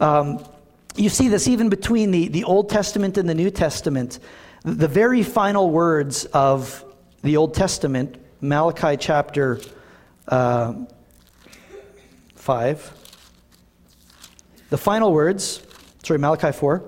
Um, 0.00 0.44
you 0.96 1.08
see 1.08 1.28
this 1.28 1.48
even 1.48 1.68
between 1.70 2.10
the, 2.10 2.28
the 2.28 2.44
Old 2.44 2.68
Testament 2.68 3.16
and 3.16 3.28
the 3.28 3.34
New 3.34 3.50
Testament. 3.50 4.18
The 4.62 4.88
very 4.88 5.22
final 5.22 5.70
words 5.70 6.24
of 6.26 6.84
the 7.22 7.36
Old 7.36 7.54
Testament, 7.54 8.16
Malachi 8.40 8.96
chapter 8.96 9.60
uh, 10.28 10.74
5. 12.46 13.05
The 14.76 14.82
final 14.82 15.10
words, 15.10 15.62
sorry, 16.04 16.18
Malachi 16.18 16.52
4. 16.52 16.84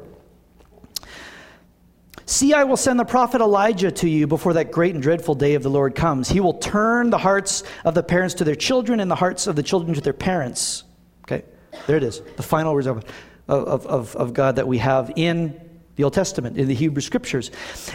See, 2.27 2.53
I 2.53 2.65
will 2.65 2.77
send 2.77 3.01
the 3.01 3.07
prophet 3.07 3.41
Elijah 3.41 3.91
to 3.91 4.07
you 4.07 4.27
before 4.27 4.53
that 4.53 4.71
great 4.71 4.93
and 4.93 5.03
dreadful 5.03 5.35
day 5.35 5.55
of 5.55 5.63
the 5.63 5.71
Lord 5.71 5.95
comes. 5.95 6.29
He 6.29 6.39
will 6.39 6.53
turn 6.53 7.09
the 7.09 7.17
hearts 7.17 7.63
of 7.87 7.95
the 7.95 8.03
parents 8.03 8.35
to 8.35 8.45
their 8.45 8.57
children 8.57 9.01
and 9.01 9.11
the 9.11 9.15
hearts 9.15 9.47
of 9.47 9.57
the 9.57 9.63
children 9.63 9.95
to 9.95 10.03
their 10.03 10.13
parents. 10.13 10.85
Okay, 11.23 11.47
there 11.87 11.97
it 11.97 12.03
is. 12.03 12.21
The 12.37 12.43
final 12.43 12.75
words 12.75 12.87
of, 12.87 13.07
of, 13.49 13.87
of, 13.87 14.15
of 14.17 14.35
God 14.35 14.57
that 14.57 14.69
we 14.69 14.77
have 14.77 15.11
in 15.17 15.59
the 15.97 16.05
Old 16.05 16.13
Testament, 16.13 16.59
in 16.59 16.69
the 16.69 16.75
Hebrew 16.75 17.01
Scriptures. 17.01 17.51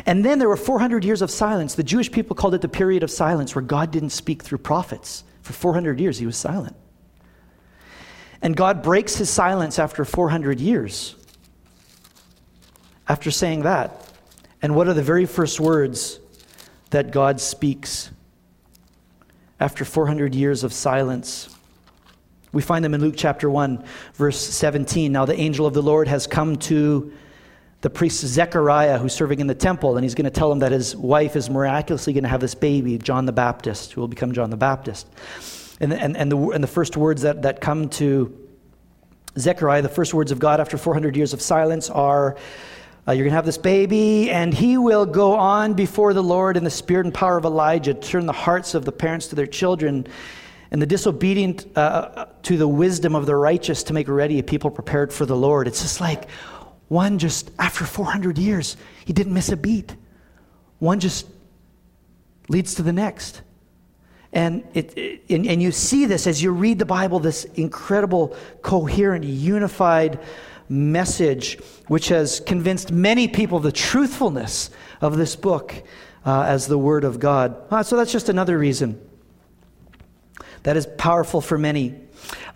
And 0.07 0.25
then 0.25 0.39
there 0.39 0.49
were 0.49 0.57
400 0.57 1.05
years 1.05 1.21
of 1.21 1.29
silence. 1.29 1.75
The 1.75 1.83
Jewish 1.83 2.11
people 2.11 2.35
called 2.35 2.55
it 2.55 2.61
the 2.61 2.67
period 2.67 3.03
of 3.03 3.11
silence 3.11 3.53
where 3.53 3.61
God 3.61 3.91
didn't 3.91 4.09
speak 4.09 4.41
through 4.41 4.57
prophets. 4.57 5.23
For 5.43 5.53
400 5.53 5.99
years, 5.99 6.17
he 6.17 6.25
was 6.25 6.35
silent. 6.35 6.75
And 8.43 8.57
God 8.57 8.83
breaks 8.83 9.15
his 9.15 9.29
silence 9.29 9.79
after 9.79 10.03
400 10.03 10.59
years. 10.59 11.15
After 13.07 13.31
saying 13.31 13.61
that. 13.63 14.11
And 14.61 14.75
what 14.75 14.87
are 14.89 14.93
the 14.93 15.01
very 15.01 15.25
first 15.25 15.61
words 15.61 16.19
that 16.89 17.11
God 17.11 17.39
speaks 17.39 18.11
after 19.59 19.85
400 19.85 20.35
years 20.35 20.65
of 20.65 20.73
silence? 20.73 21.55
We 22.51 22.61
find 22.61 22.83
them 22.83 22.93
in 22.93 23.01
Luke 23.01 23.15
chapter 23.17 23.49
1, 23.49 23.83
verse 24.13 24.39
17. 24.39 25.11
Now 25.11 25.25
the 25.25 25.39
angel 25.39 25.65
of 25.65 25.73
the 25.73 25.81
Lord 25.81 26.09
has 26.09 26.27
come 26.27 26.57
to 26.57 27.13
the 27.79 27.89
priest 27.89 28.25
Zechariah, 28.25 28.97
who's 28.97 29.13
serving 29.13 29.39
in 29.39 29.47
the 29.47 29.55
temple, 29.55 29.97
and 29.97 30.03
he's 30.03 30.15
going 30.15 30.25
to 30.25 30.31
tell 30.31 30.51
him 30.51 30.59
that 30.59 30.71
his 30.71 30.95
wife 30.95 31.35
is 31.35 31.49
miraculously 31.49 32.13
going 32.13 32.23
to 32.23 32.29
have 32.29 32.41
this 32.41 32.55
baby, 32.55 32.97
John 32.97 33.25
the 33.25 33.33
Baptist, 33.33 33.93
who 33.93 34.01
will 34.01 34.07
become 34.07 34.33
John 34.33 34.49
the 34.49 34.57
Baptist. 34.57 35.07
And, 35.83 35.91
and, 35.91 36.15
and, 36.15 36.31
the, 36.31 36.37
and 36.37 36.63
the 36.63 36.67
first 36.67 36.95
words 36.95 37.23
that, 37.23 37.41
that 37.41 37.59
come 37.59 37.89
to 37.89 38.33
Zechariah, 39.37 39.81
the 39.81 39.89
first 39.89 40.13
words 40.13 40.31
of 40.31 40.39
God 40.39 40.61
after 40.61 40.77
400 40.77 41.17
years 41.17 41.33
of 41.33 41.41
silence 41.41 41.89
are 41.89 42.37
uh, 43.05 43.11
You're 43.11 43.25
going 43.25 43.31
to 43.31 43.35
have 43.35 43.45
this 43.45 43.57
baby, 43.57 44.31
and 44.31 44.53
he 44.53 44.77
will 44.77 45.05
go 45.05 45.33
on 45.33 45.73
before 45.73 46.13
the 46.13 46.23
Lord 46.23 46.55
in 46.55 46.63
the 46.63 46.69
spirit 46.69 47.05
and 47.05 47.13
power 47.13 47.35
of 47.35 47.43
Elijah, 47.43 47.93
turn 47.93 48.25
the 48.25 48.31
hearts 48.31 48.75
of 48.75 48.85
the 48.85 48.93
parents 48.93 49.27
to 49.27 49.35
their 49.35 49.45
children, 49.45 50.07
and 50.71 50.81
the 50.81 50.85
disobedient 50.85 51.67
uh, 51.75 52.27
to 52.43 52.55
the 52.55 52.67
wisdom 52.67 53.13
of 53.13 53.25
the 53.25 53.35
righteous 53.35 53.83
to 53.83 53.93
make 53.93 54.07
ready 54.07 54.39
a 54.39 54.43
people 54.43 54.71
prepared 54.71 55.11
for 55.11 55.25
the 55.25 55.35
Lord. 55.35 55.67
It's 55.67 55.81
just 55.81 55.99
like 55.99 56.29
one 56.87 57.19
just, 57.19 57.51
after 57.59 57.83
400 57.83 58.37
years, 58.37 58.77
he 59.03 59.11
didn't 59.11 59.33
miss 59.33 59.49
a 59.49 59.57
beat. 59.57 59.97
One 60.79 61.01
just 61.01 61.27
leads 62.47 62.75
to 62.75 62.83
the 62.83 62.93
next. 62.93 63.41
And, 64.33 64.63
it, 64.73 65.21
and, 65.29 65.45
and, 65.45 65.61
you 65.61 65.71
see 65.71 66.05
this 66.05 66.25
as 66.25 66.41
you 66.41 66.51
read 66.51 66.79
the 66.79 66.85
Bible, 66.85 67.19
this 67.19 67.43
incredible, 67.43 68.35
coherent, 68.63 69.23
unified 69.23 70.19
message, 70.67 71.59
which 71.87 72.07
has 72.07 72.39
convinced 72.39 72.91
many 72.91 73.27
people 73.27 73.59
the 73.59 73.71
truthfulness 73.71 74.71
of 75.01 75.17
this 75.17 75.35
book 75.35 75.83
uh, 76.25 76.43
as 76.43 76.67
the 76.67 76.77
Word 76.79 77.03
of 77.03 77.19
God. 77.19 77.55
Uh, 77.69 77.83
so 77.83 77.95
that's 77.95 78.11
just 78.11 78.27
another 78.27 78.57
reason 78.57 78.99
that 80.63 80.77
is 80.77 80.87
powerful 80.97 81.41
for 81.41 81.57
many. 81.57 81.95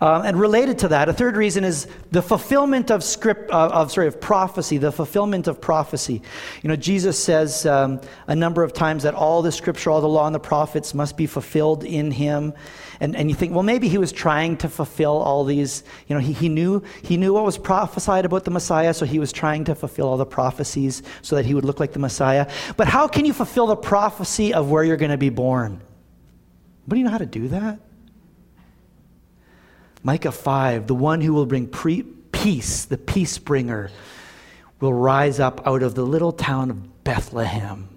Um, 0.00 0.22
and 0.22 0.38
related 0.38 0.78
to 0.80 0.88
that, 0.88 1.08
a 1.08 1.12
third 1.12 1.36
reason 1.36 1.64
is 1.64 1.88
the 2.10 2.22
fulfillment 2.22 2.90
of 2.90 3.02
script 3.02 3.50
uh, 3.50 3.68
of 3.68 3.90
sorry 3.90 4.06
of 4.06 4.20
prophecy. 4.20 4.78
The 4.78 4.92
fulfillment 4.92 5.48
of 5.48 5.60
prophecy. 5.60 6.22
You 6.62 6.68
know, 6.68 6.76
Jesus 6.76 7.22
says 7.22 7.66
um, 7.66 8.00
a 8.26 8.36
number 8.36 8.62
of 8.62 8.72
times 8.72 9.02
that 9.02 9.14
all 9.14 9.42
the 9.42 9.52
scripture, 9.52 9.90
all 9.90 10.00
the 10.00 10.08
law, 10.08 10.26
and 10.26 10.34
the 10.34 10.40
prophets 10.40 10.94
must 10.94 11.16
be 11.16 11.26
fulfilled 11.26 11.84
in 11.84 12.10
Him. 12.10 12.54
And 13.00 13.16
and 13.16 13.28
you 13.28 13.34
think, 13.34 13.52
well, 13.52 13.64
maybe 13.64 13.88
He 13.88 13.98
was 13.98 14.12
trying 14.12 14.56
to 14.58 14.68
fulfill 14.68 15.18
all 15.18 15.44
these. 15.44 15.82
You 16.06 16.14
know, 16.14 16.20
He, 16.20 16.32
he 16.32 16.48
knew 16.48 16.82
He 17.02 17.16
knew 17.16 17.34
what 17.34 17.44
was 17.44 17.58
prophesied 17.58 18.24
about 18.24 18.44
the 18.44 18.52
Messiah, 18.52 18.94
so 18.94 19.04
He 19.04 19.18
was 19.18 19.32
trying 19.32 19.64
to 19.64 19.74
fulfill 19.74 20.08
all 20.08 20.16
the 20.16 20.26
prophecies 20.26 21.02
so 21.22 21.36
that 21.36 21.44
He 21.44 21.54
would 21.54 21.64
look 21.64 21.80
like 21.80 21.92
the 21.92 21.98
Messiah. 21.98 22.48
But 22.76 22.86
how 22.86 23.08
can 23.08 23.24
you 23.24 23.32
fulfill 23.32 23.66
the 23.66 23.76
prophecy 23.76 24.54
of 24.54 24.70
where 24.70 24.84
you're 24.84 24.96
going 24.96 25.10
to 25.10 25.18
be 25.18 25.30
born? 25.30 25.80
But 26.86 26.94
do 26.94 27.00
you 27.00 27.04
know 27.04 27.10
how 27.10 27.18
to 27.18 27.26
do 27.26 27.48
that? 27.48 27.80
Micah 30.02 30.32
5, 30.32 30.86
the 30.86 30.94
one 30.94 31.20
who 31.20 31.32
will 31.34 31.46
bring 31.46 31.66
pre- 31.66 32.02
peace, 32.02 32.84
the 32.84 32.98
peace 32.98 33.38
bringer, 33.38 33.90
will 34.80 34.94
rise 34.94 35.40
up 35.40 35.66
out 35.66 35.82
of 35.82 35.94
the 35.94 36.04
little 36.04 36.32
town 36.32 36.70
of 36.70 37.04
Bethlehem. 37.04 37.88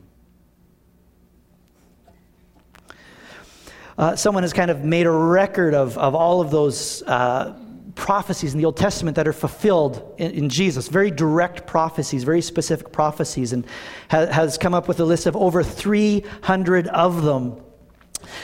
Uh, 3.97 4.15
someone 4.15 4.43
has 4.43 4.53
kind 4.53 4.71
of 4.71 4.83
made 4.83 5.05
a 5.05 5.11
record 5.11 5.75
of, 5.75 5.97
of 5.97 6.15
all 6.15 6.41
of 6.41 6.49
those 6.49 7.03
uh, 7.03 7.55
prophecies 7.93 8.53
in 8.53 8.57
the 8.57 8.65
Old 8.65 8.77
Testament 8.77 9.15
that 9.15 9.27
are 9.27 9.33
fulfilled 9.33 10.15
in, 10.17 10.31
in, 10.31 10.49
Jesus, 10.49 10.87
very 10.87 11.11
direct 11.11 11.67
prophecies, 11.67 12.23
very 12.23 12.41
specific 12.41 12.91
prophecies, 12.91 13.53
and 13.53 13.65
ha- 14.09 14.25
has 14.27 14.57
come 14.57 14.73
up 14.73 14.87
with 14.87 14.99
a 14.99 15.05
list 15.05 15.27
of 15.27 15.35
over 15.35 15.61
300 15.61 16.87
of 16.87 17.21
them. 17.21 17.61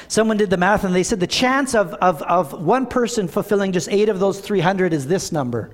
Someone 0.08 0.38
did 0.38 0.50
the 0.50 0.58
math 0.58 0.84
and 0.84 0.94
they 0.94 1.04
said 1.04 1.20
the 1.20 1.28
chance 1.28 1.76
of, 1.76 1.94
of, 1.96 2.22
of 2.24 2.54
one 2.54 2.86
person 2.86 3.28
fulfilling 3.28 3.72
just 3.72 3.90
eight 3.90 4.10
of 4.10 4.20
those 4.20 4.40
300 4.40 4.94
is 4.94 5.08
this 5.08 5.32
number, 5.32 5.72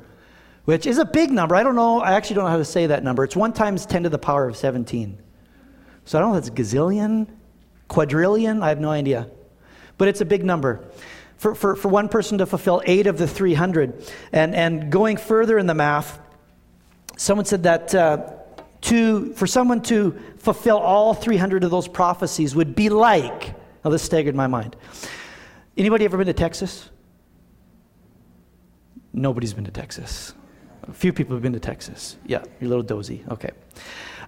which 0.65 0.85
is 0.85 0.97
a 0.97 1.05
big 1.05 1.31
number. 1.31 1.55
I 1.55 1.63
don't 1.63 1.75
know, 1.75 2.01
I 2.01 2.13
actually 2.13 2.35
don't 2.35 2.45
know 2.45 2.51
how 2.51 2.57
to 2.57 2.65
say 2.65 2.87
that 2.87 3.03
number. 3.03 3.23
It's 3.23 3.35
1 3.35 3.53
times 3.53 3.85
10 3.85 4.03
to 4.03 4.09
the 4.09 4.17
power 4.17 4.47
of 4.47 4.57
17. 4.57 5.17
So 6.05 6.17
I 6.17 6.21
don't 6.21 6.31
know 6.31 6.37
if 6.37 6.47
it's 6.47 6.49
gazillion, 6.49 7.27
quadrillion, 7.87 8.63
I 8.63 8.69
have 8.69 8.79
no 8.79 8.89
idea. 8.89 9.29
But 9.97 10.07
it's 10.07 10.21
a 10.21 10.25
big 10.25 10.43
number. 10.43 10.83
For, 11.37 11.55
for, 11.55 11.75
for 11.75 11.89
one 11.89 12.09
person 12.09 12.37
to 12.37 12.45
fulfill 12.45 12.81
eight 12.85 13.07
of 13.07 13.17
the 13.17 13.27
300. 13.27 14.09
And, 14.31 14.55
and 14.55 14.91
going 14.91 15.17
further 15.17 15.57
in 15.57 15.67
the 15.67 15.73
math, 15.73 16.19
someone 17.17 17.45
said 17.45 17.63
that 17.63 17.93
uh, 17.93 18.33
to, 18.83 19.33
for 19.33 19.47
someone 19.47 19.81
to 19.83 20.19
fulfill 20.37 20.77
all 20.77 21.13
300 21.13 21.63
of 21.63 21.71
those 21.71 21.87
prophecies 21.87 22.55
would 22.55 22.75
be 22.75 22.89
like 22.89 23.55
now, 23.83 23.91
this 23.91 24.01
staggered 24.01 24.35
my 24.35 24.47
mind. 24.47 24.75
Anybody 25.75 26.05
ever 26.05 26.17
been 26.17 26.27
to 26.27 26.33
Texas? 26.33 26.89
Nobody's 29.11 29.53
been 29.53 29.65
to 29.65 29.71
Texas. 29.71 30.33
A 30.87 30.93
few 30.93 31.11
people 31.11 31.35
have 31.35 31.43
been 31.43 31.53
to 31.53 31.59
Texas. 31.59 32.17
Yeah, 32.25 32.43
you're 32.59 32.67
a 32.67 32.69
little 32.69 32.83
dozy. 32.83 33.23
Okay. 33.29 33.51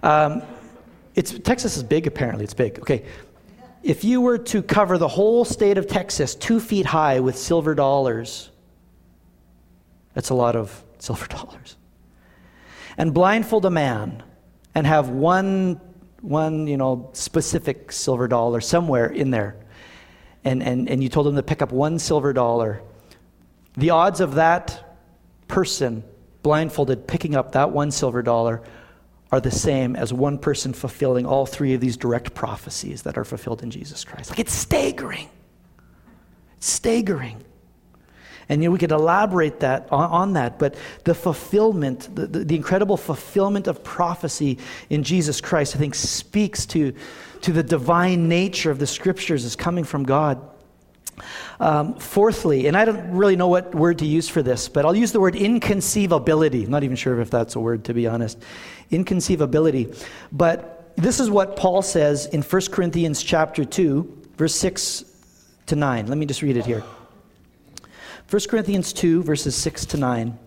Um, 0.02 0.42
it's, 1.14 1.38
Texas 1.38 1.76
is 1.76 1.82
big, 1.82 2.06
apparently. 2.06 2.44
It's 2.44 2.54
big. 2.54 2.78
Okay. 2.80 3.04
If 3.82 4.04
you 4.04 4.20
were 4.20 4.38
to 4.38 4.62
cover 4.62 4.98
the 4.98 5.08
whole 5.08 5.44
state 5.44 5.78
of 5.78 5.86
Texas 5.86 6.34
two 6.34 6.60
feet 6.60 6.86
high 6.86 7.20
with 7.20 7.38
silver 7.38 7.74
dollars, 7.74 8.50
that's 10.12 10.30
a 10.30 10.34
lot 10.34 10.56
of 10.56 10.84
silver 10.98 11.26
dollars. 11.26 11.76
And 12.98 13.14
blindfold 13.14 13.64
a 13.64 13.70
man 13.70 14.22
and 14.74 14.86
have 14.86 15.08
one 15.08 15.80
one, 16.26 16.66
you 16.66 16.76
know, 16.76 17.10
specific 17.12 17.92
silver 17.92 18.28
dollar 18.28 18.60
somewhere 18.60 19.06
in 19.06 19.30
there, 19.30 19.56
and, 20.44 20.62
and, 20.62 20.88
and 20.88 21.02
you 21.02 21.08
told 21.08 21.26
them 21.26 21.36
to 21.36 21.42
pick 21.42 21.62
up 21.62 21.72
one 21.72 21.98
silver 21.98 22.32
dollar, 22.32 22.82
the 23.76 23.90
odds 23.90 24.20
of 24.20 24.34
that 24.34 24.98
person 25.48 26.02
blindfolded 26.42 27.06
picking 27.06 27.34
up 27.34 27.52
that 27.52 27.70
one 27.70 27.90
silver 27.90 28.22
dollar 28.22 28.62
are 29.32 29.40
the 29.40 29.50
same 29.50 29.96
as 29.96 30.12
one 30.12 30.38
person 30.38 30.72
fulfilling 30.72 31.26
all 31.26 31.46
three 31.46 31.74
of 31.74 31.80
these 31.80 31.96
direct 31.96 32.34
prophecies 32.34 33.02
that 33.02 33.18
are 33.18 33.24
fulfilled 33.24 33.62
in 33.62 33.70
Jesus 33.70 34.04
Christ. 34.04 34.30
Like 34.30 34.38
it's 34.38 34.52
staggering. 34.52 35.28
It's 36.56 36.68
staggering. 36.68 37.42
And 38.48 38.62
you 38.62 38.68
know, 38.68 38.72
we 38.72 38.78
could 38.78 38.92
elaborate 38.92 39.60
that 39.60 39.88
on, 39.90 40.10
on 40.10 40.32
that, 40.34 40.58
but 40.58 40.76
the 41.04 41.14
fulfillment, 41.14 42.14
the, 42.14 42.26
the, 42.26 42.44
the, 42.44 42.56
incredible 42.56 42.96
fulfillment 42.96 43.66
of 43.66 43.82
prophecy 43.82 44.58
in 44.88 45.02
Jesus 45.02 45.40
Christ, 45.40 45.74
I 45.74 45.78
think 45.78 45.94
speaks 45.94 46.64
to, 46.66 46.94
to 47.42 47.52
the 47.52 47.62
divine 47.62 48.28
nature 48.28 48.70
of 48.70 48.78
the 48.78 48.86
scriptures 48.86 49.44
as 49.44 49.56
coming 49.56 49.84
from 49.84 50.04
God. 50.04 50.40
Um, 51.58 51.94
fourthly, 51.94 52.66
and 52.66 52.76
I 52.76 52.84
don't 52.84 53.12
really 53.12 53.36
know 53.36 53.48
what 53.48 53.74
word 53.74 53.98
to 54.00 54.06
use 54.06 54.28
for 54.28 54.42
this, 54.42 54.68
but 54.68 54.84
I'll 54.84 54.94
use 54.94 55.12
the 55.12 55.20
word 55.20 55.34
inconceivability. 55.34 56.64
I'm 56.64 56.70
not 56.70 56.84
even 56.84 56.96
sure 56.96 57.18
if 57.20 57.30
that's 57.30 57.56
a 57.56 57.60
word, 57.60 57.84
to 57.84 57.94
be 57.94 58.06
honest. 58.06 58.38
Inconceivability. 58.90 59.96
But 60.30 60.92
this 60.96 61.18
is 61.18 61.30
what 61.30 61.56
Paul 61.56 61.80
says 61.80 62.26
in 62.26 62.42
1 62.42 62.62
Corinthians 62.70 63.22
chapter 63.22 63.64
2, 63.64 64.24
verse 64.36 64.54
6 64.54 65.06
to 65.66 65.76
9. 65.76 66.06
Let 66.06 66.18
me 66.18 66.26
just 66.26 66.42
read 66.42 66.58
it 66.58 66.66
here. 66.66 66.84
1 68.28 68.42
Corinthians 68.48 68.92
2, 68.92 69.22
verses 69.22 69.54
6 69.54 69.86
to 69.86 69.96
9. 69.96 70.38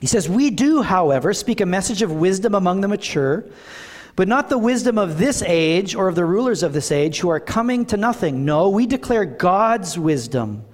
He 0.00 0.06
says, 0.06 0.28
We 0.28 0.50
do, 0.50 0.82
however, 0.82 1.34
speak 1.34 1.60
a 1.60 1.66
message 1.66 2.02
of 2.02 2.12
wisdom 2.12 2.54
among 2.54 2.80
the 2.80 2.88
mature, 2.88 3.44
but 4.14 4.28
not 4.28 4.48
the 4.48 4.58
wisdom 4.58 4.98
of 4.98 5.18
this 5.18 5.42
age 5.42 5.96
or 5.96 6.08
of 6.08 6.14
the 6.14 6.24
rulers 6.24 6.62
of 6.62 6.72
this 6.72 6.92
age 6.92 7.18
who 7.18 7.28
are 7.28 7.40
coming 7.40 7.84
to 7.86 7.96
nothing. 7.96 8.44
No, 8.44 8.68
we 8.68 8.86
declare 8.86 9.24
God's 9.24 9.98
wisdom, 9.98 10.64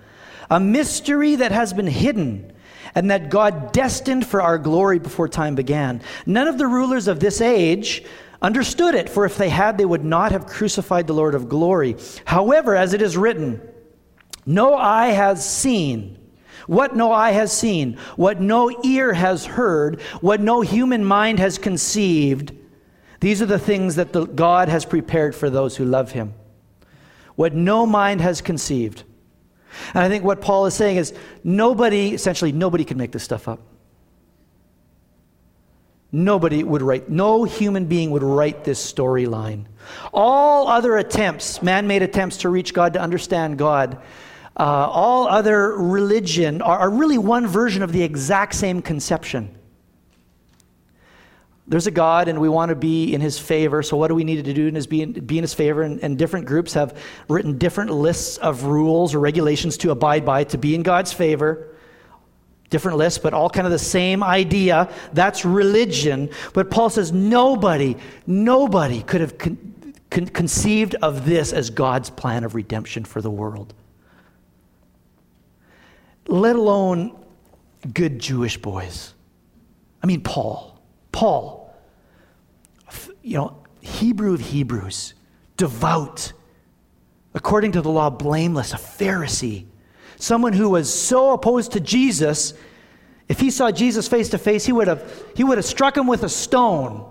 a 0.50 0.60
mystery 0.60 1.36
that 1.36 1.52
has 1.52 1.72
been 1.72 1.86
hidden 1.86 2.52
and 2.94 3.10
that 3.10 3.30
God 3.30 3.72
destined 3.72 4.26
for 4.26 4.42
our 4.42 4.58
glory 4.58 4.98
before 4.98 5.28
time 5.28 5.54
began. 5.54 6.02
None 6.26 6.48
of 6.48 6.58
the 6.58 6.66
rulers 6.66 7.08
of 7.08 7.20
this 7.20 7.40
age 7.40 8.04
understood 8.42 8.94
it, 8.94 9.08
for 9.08 9.24
if 9.24 9.36
they 9.36 9.48
had, 9.48 9.78
they 9.78 9.84
would 9.84 10.04
not 10.04 10.32
have 10.32 10.46
crucified 10.46 11.06
the 11.06 11.14
Lord 11.14 11.34
of 11.34 11.48
glory. 11.48 11.96
However, 12.24 12.74
as 12.74 12.94
it 12.94 13.02
is 13.02 13.16
written, 13.16 13.60
no 14.46 14.74
eye 14.74 15.08
has 15.08 15.48
seen. 15.48 16.18
What 16.66 16.96
no 16.96 17.12
eye 17.12 17.30
has 17.30 17.52
seen, 17.52 17.96
what 18.16 18.40
no 18.40 18.70
ear 18.82 19.12
has 19.12 19.44
heard, 19.44 20.00
what 20.20 20.40
no 20.40 20.62
human 20.62 21.04
mind 21.04 21.38
has 21.38 21.58
conceived, 21.58 22.52
these 23.20 23.40
are 23.40 23.46
the 23.46 23.58
things 23.58 23.96
that 23.96 24.12
the 24.12 24.24
God 24.24 24.68
has 24.68 24.84
prepared 24.84 25.34
for 25.34 25.48
those 25.48 25.76
who 25.76 25.84
love 25.84 26.12
him. 26.12 26.34
What 27.36 27.54
no 27.54 27.86
mind 27.86 28.20
has 28.20 28.40
conceived. 28.40 29.04
And 29.94 30.02
I 30.02 30.08
think 30.08 30.24
what 30.24 30.40
Paul 30.40 30.66
is 30.66 30.74
saying 30.74 30.96
is 30.96 31.14
nobody, 31.44 32.14
essentially, 32.14 32.52
nobody 32.52 32.84
can 32.84 32.98
make 32.98 33.12
this 33.12 33.22
stuff 33.22 33.46
up. 33.46 33.60
Nobody 36.12 36.62
would 36.62 36.82
write, 36.82 37.10
no 37.10 37.44
human 37.44 37.86
being 37.86 38.10
would 38.10 38.22
write 38.22 38.64
this 38.64 38.92
storyline. 38.92 39.66
All 40.12 40.68
other 40.68 40.96
attempts, 40.96 41.62
man 41.62 41.86
made 41.86 42.02
attempts 42.02 42.38
to 42.38 42.48
reach 42.48 42.72
God, 42.72 42.94
to 42.94 43.00
understand 43.00 43.58
God, 43.58 44.00
uh, 44.58 44.88
all 44.90 45.28
other 45.28 45.72
religion 45.76 46.62
are, 46.62 46.78
are 46.78 46.90
really 46.90 47.18
one 47.18 47.46
version 47.46 47.82
of 47.82 47.92
the 47.92 48.02
exact 48.02 48.54
same 48.54 48.80
conception. 48.80 49.54
There's 51.68 51.86
a 51.86 51.90
God, 51.90 52.28
and 52.28 52.40
we 52.40 52.48
want 52.48 52.70
to 52.70 52.76
be 52.76 53.12
in 53.12 53.20
His 53.20 53.38
favor. 53.38 53.82
So, 53.82 53.96
what 53.96 54.08
do 54.08 54.14
we 54.14 54.24
need 54.24 54.44
to 54.44 54.54
do 54.54 54.68
is 54.68 54.86
be 54.86 55.02
in, 55.02 55.12
be 55.12 55.36
in 55.36 55.44
His 55.44 55.52
favor? 55.52 55.82
And, 55.82 56.00
and 56.02 56.16
different 56.16 56.46
groups 56.46 56.72
have 56.74 56.96
written 57.28 57.58
different 57.58 57.90
lists 57.90 58.38
of 58.38 58.64
rules 58.64 59.14
or 59.14 59.20
regulations 59.20 59.76
to 59.78 59.90
abide 59.90 60.24
by 60.24 60.44
to 60.44 60.58
be 60.58 60.74
in 60.74 60.82
God's 60.82 61.12
favor 61.12 61.72
different 62.68 62.98
lists, 62.98 63.20
but 63.20 63.32
all 63.32 63.48
kind 63.48 63.64
of 63.64 63.70
the 63.70 63.78
same 63.78 64.24
idea. 64.24 64.92
That's 65.12 65.44
religion. 65.44 66.28
But 66.52 66.68
Paul 66.68 66.90
says 66.90 67.12
nobody, 67.12 67.96
nobody 68.26 69.02
could 69.04 69.20
have 69.20 69.38
con- 69.38 69.94
con- 70.10 70.26
conceived 70.26 70.96
of 70.96 71.24
this 71.24 71.52
as 71.52 71.70
God's 71.70 72.10
plan 72.10 72.42
of 72.42 72.56
redemption 72.56 73.04
for 73.04 73.22
the 73.22 73.30
world 73.30 73.72
let 76.28 76.56
alone 76.56 77.16
good 77.92 78.18
Jewish 78.18 78.56
boys. 78.56 79.14
I 80.02 80.06
mean, 80.06 80.20
Paul. 80.20 80.80
Paul, 81.12 81.74
you 83.22 83.38
know, 83.38 83.56
Hebrew 83.80 84.34
of 84.34 84.40
Hebrews, 84.40 85.14
devout, 85.56 86.32
according 87.34 87.72
to 87.72 87.80
the 87.80 87.88
law, 87.88 88.10
blameless, 88.10 88.74
a 88.74 88.76
Pharisee, 88.76 89.64
someone 90.16 90.52
who 90.52 90.68
was 90.68 90.92
so 90.92 91.32
opposed 91.32 91.72
to 91.72 91.80
Jesus. 91.80 92.52
If 93.28 93.40
he 93.40 93.50
saw 93.50 93.70
Jesus 93.70 94.08
face 94.08 94.28
to 94.30 94.38
face, 94.38 94.66
he 94.66 94.72
would 94.72 94.88
have 94.88 95.10
he 95.34 95.42
would 95.42 95.58
have 95.58 95.64
struck 95.64 95.96
him 95.96 96.06
with 96.06 96.22
a 96.22 96.28
stone. 96.28 97.10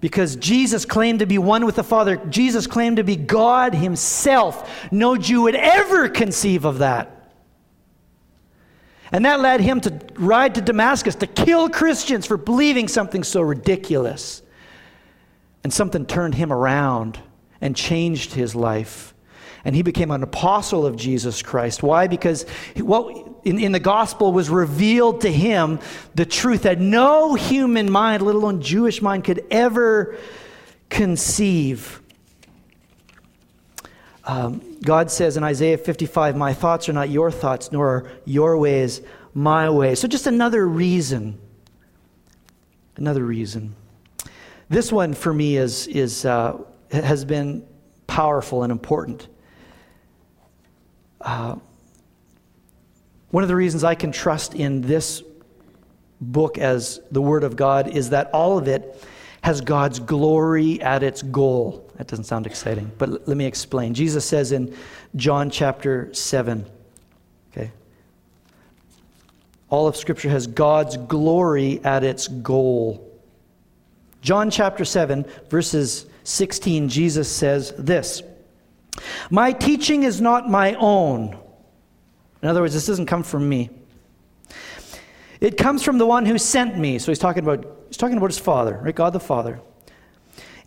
Because 0.00 0.34
Jesus 0.34 0.84
claimed 0.84 1.20
to 1.20 1.26
be 1.26 1.38
one 1.38 1.64
with 1.64 1.76
the 1.76 1.84
Father. 1.84 2.16
Jesus 2.28 2.66
claimed 2.66 2.96
to 2.96 3.04
be 3.04 3.14
God 3.14 3.72
himself. 3.72 4.90
No 4.90 5.16
Jew 5.16 5.42
would 5.42 5.54
ever 5.54 6.08
conceive 6.08 6.64
of 6.64 6.78
that. 6.78 7.21
And 9.12 9.26
that 9.26 9.40
led 9.40 9.60
him 9.60 9.80
to 9.82 10.00
ride 10.14 10.54
to 10.54 10.62
Damascus 10.62 11.14
to 11.16 11.26
kill 11.26 11.68
Christians 11.68 12.26
for 12.26 12.38
believing 12.38 12.88
something 12.88 13.22
so 13.22 13.42
ridiculous. 13.42 14.42
And 15.62 15.72
something 15.72 16.06
turned 16.06 16.34
him 16.34 16.52
around 16.52 17.20
and 17.60 17.76
changed 17.76 18.32
his 18.32 18.54
life. 18.54 19.14
And 19.64 19.76
he 19.76 19.82
became 19.82 20.10
an 20.10 20.22
apostle 20.22 20.84
of 20.86 20.96
Jesus 20.96 21.42
Christ. 21.42 21.82
Why? 21.82 22.08
Because 22.08 22.46
what 22.76 23.28
in, 23.44 23.58
in 23.58 23.72
the 23.72 23.80
gospel 23.80 24.32
was 24.32 24.50
revealed 24.50 25.20
to 25.20 25.30
him 25.30 25.78
the 26.14 26.26
truth 26.26 26.62
that 26.62 26.80
no 26.80 27.34
human 27.34 27.90
mind, 27.90 28.22
let 28.22 28.34
alone 28.34 28.60
Jewish 28.62 29.02
mind, 29.02 29.24
could 29.24 29.44
ever 29.50 30.16
conceive. 30.88 32.00
Um, 34.24 34.71
God 34.82 35.10
says 35.10 35.36
in 35.36 35.44
Isaiah 35.44 35.78
55, 35.78 36.36
My 36.36 36.52
thoughts 36.52 36.88
are 36.88 36.92
not 36.92 37.08
your 37.08 37.30
thoughts, 37.30 37.70
nor 37.70 37.88
are 37.88 38.10
your 38.24 38.58
ways 38.58 39.00
my 39.34 39.70
ways. 39.70 40.00
So, 40.00 40.08
just 40.08 40.26
another 40.26 40.66
reason. 40.66 41.38
Another 42.96 43.24
reason. 43.24 43.74
This 44.68 44.92
one 44.92 45.14
for 45.14 45.32
me 45.32 45.56
is, 45.56 45.86
is, 45.86 46.24
uh, 46.24 46.58
has 46.90 47.24
been 47.24 47.66
powerful 48.06 48.62
and 48.62 48.70
important. 48.70 49.28
Uh, 51.20 51.56
one 53.30 53.42
of 53.42 53.48
the 53.48 53.56
reasons 53.56 53.84
I 53.84 53.94
can 53.94 54.12
trust 54.12 54.54
in 54.54 54.82
this 54.82 55.22
book 56.20 56.58
as 56.58 57.00
the 57.10 57.22
Word 57.22 57.44
of 57.44 57.56
God 57.56 57.88
is 57.88 58.10
that 58.10 58.30
all 58.32 58.58
of 58.58 58.68
it 58.68 59.02
has 59.42 59.60
God's 59.60 59.98
glory 59.98 60.80
at 60.82 61.02
its 61.02 61.22
goal. 61.22 61.90
That 61.96 62.06
doesn't 62.06 62.24
sound 62.24 62.46
exciting, 62.46 62.90
but 62.98 63.08
l- 63.08 63.18
let 63.26 63.36
me 63.36 63.46
explain. 63.46 63.94
Jesus 63.94 64.24
says 64.24 64.52
in 64.52 64.74
John 65.16 65.50
chapter 65.50 66.12
7, 66.14 66.66
okay, 67.52 67.70
all 69.68 69.86
of 69.86 69.96
Scripture 69.96 70.30
has 70.30 70.46
God's 70.46 70.96
glory 70.96 71.80
at 71.84 72.04
its 72.04 72.28
goal. 72.28 73.08
John 74.22 74.50
chapter 74.50 74.84
7, 74.84 75.26
verses 75.50 76.06
16, 76.24 76.88
Jesus 76.88 77.30
says 77.30 77.72
this 77.76 78.22
My 79.30 79.52
teaching 79.52 80.04
is 80.04 80.20
not 80.20 80.48
my 80.48 80.74
own. 80.74 81.38
In 82.42 82.48
other 82.48 82.60
words, 82.60 82.74
this 82.74 82.86
doesn't 82.86 83.06
come 83.06 83.22
from 83.22 83.48
me. 83.48 83.70
It 85.40 85.56
comes 85.56 85.82
from 85.82 85.98
the 85.98 86.06
one 86.06 86.24
who 86.24 86.38
sent 86.38 86.78
me. 86.78 86.98
So 86.98 87.10
he's 87.10 87.18
talking 87.18 87.42
about 87.42 87.66
he's 87.88 87.96
talking 87.96 88.16
about 88.16 88.30
his 88.30 88.38
father, 88.38 88.80
right? 88.82 88.94
God 88.94 89.12
the 89.12 89.20
Father. 89.20 89.60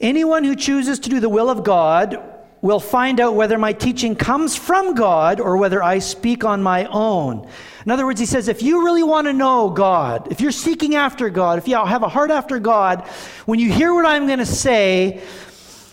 Anyone 0.02 0.44
who 0.44 0.56
chooses 0.56 1.00
to 1.00 1.10
do 1.10 1.20
the 1.20 1.30
will 1.30 1.50
of 1.50 1.64
God 1.64 2.22
will 2.62 2.80
find 2.80 3.20
out 3.20 3.36
whether 3.36 3.58
my 3.58 3.74
teaching 3.74 4.16
comes 4.16 4.56
from 4.56 4.96
God 4.96 5.40
or 5.40 5.58
whether 5.58 5.84
I 5.84 6.00
speak 6.00 6.44
on 6.44 6.64
my 6.64 6.86
own. 6.86 7.48
In 7.86 7.92
other 7.92 8.06
words, 8.06 8.20
he 8.20 8.26
says, 8.26 8.48
if 8.48 8.64
you 8.64 8.84
really 8.84 9.04
want 9.04 9.28
to 9.28 9.34
know 9.34 9.70
God, 9.70 10.32
if 10.32 10.42
you're 10.42 10.52
seeking 10.52 10.96
after 10.96 11.30
God, 11.30 11.60
if 11.60 11.68
you 11.68 11.76
have 11.76 12.02
a 12.02 12.10
heart 12.10 12.32
after 12.32 12.58
God, 12.58 13.08
when 13.46 13.60
you 13.60 13.72
hear 13.72 13.94
what 13.94 14.06
I'm 14.06 14.26
going 14.26 14.40
to 14.40 14.46
say, 14.48 15.22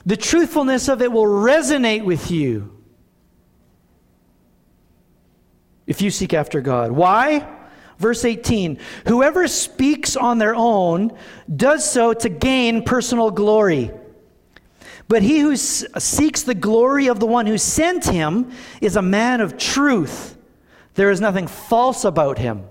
the 0.06 0.16
truthfulness 0.16 0.88
of 0.88 1.02
it 1.02 1.12
will 1.12 1.26
resonate 1.26 2.04
with 2.04 2.30
you 2.30 2.82
if 5.86 6.00
you 6.00 6.10
seek 6.10 6.32
after 6.32 6.60
God. 6.60 6.92
Why? 6.92 7.46
Verse 8.02 8.24
18 8.24 8.78
Whoever 9.06 9.46
speaks 9.46 10.16
on 10.16 10.38
their 10.38 10.56
own 10.56 11.16
does 11.54 11.88
so 11.88 12.12
to 12.12 12.28
gain 12.28 12.82
personal 12.82 13.30
glory. 13.30 13.92
But 15.06 15.22
he 15.22 15.38
who 15.38 15.54
seeks 15.56 16.42
the 16.42 16.54
glory 16.54 17.06
of 17.06 17.20
the 17.20 17.26
one 17.26 17.46
who 17.46 17.58
sent 17.58 18.04
him 18.04 18.50
is 18.80 18.96
a 18.96 19.02
man 19.02 19.40
of 19.40 19.56
truth. 19.56 20.36
There 20.94 21.10
is 21.10 21.20
nothing 21.20 21.46
false 21.46 22.04
about 22.04 22.38
him. 22.38 22.64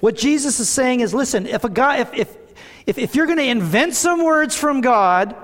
What 0.00 0.16
Jesus 0.16 0.60
is 0.60 0.68
saying 0.68 1.00
is 1.00 1.14
listen, 1.14 1.46
if 1.46 1.64
a 1.64 1.70
guy, 1.70 1.98
if, 1.98 2.12
if, 2.12 2.36
if, 2.86 2.98
if 2.98 3.14
you're 3.14 3.26
going 3.26 3.38
to 3.38 3.44
invent 3.44 3.94
some 3.94 4.22
words 4.22 4.54
from 4.54 4.82
God, 4.82 5.34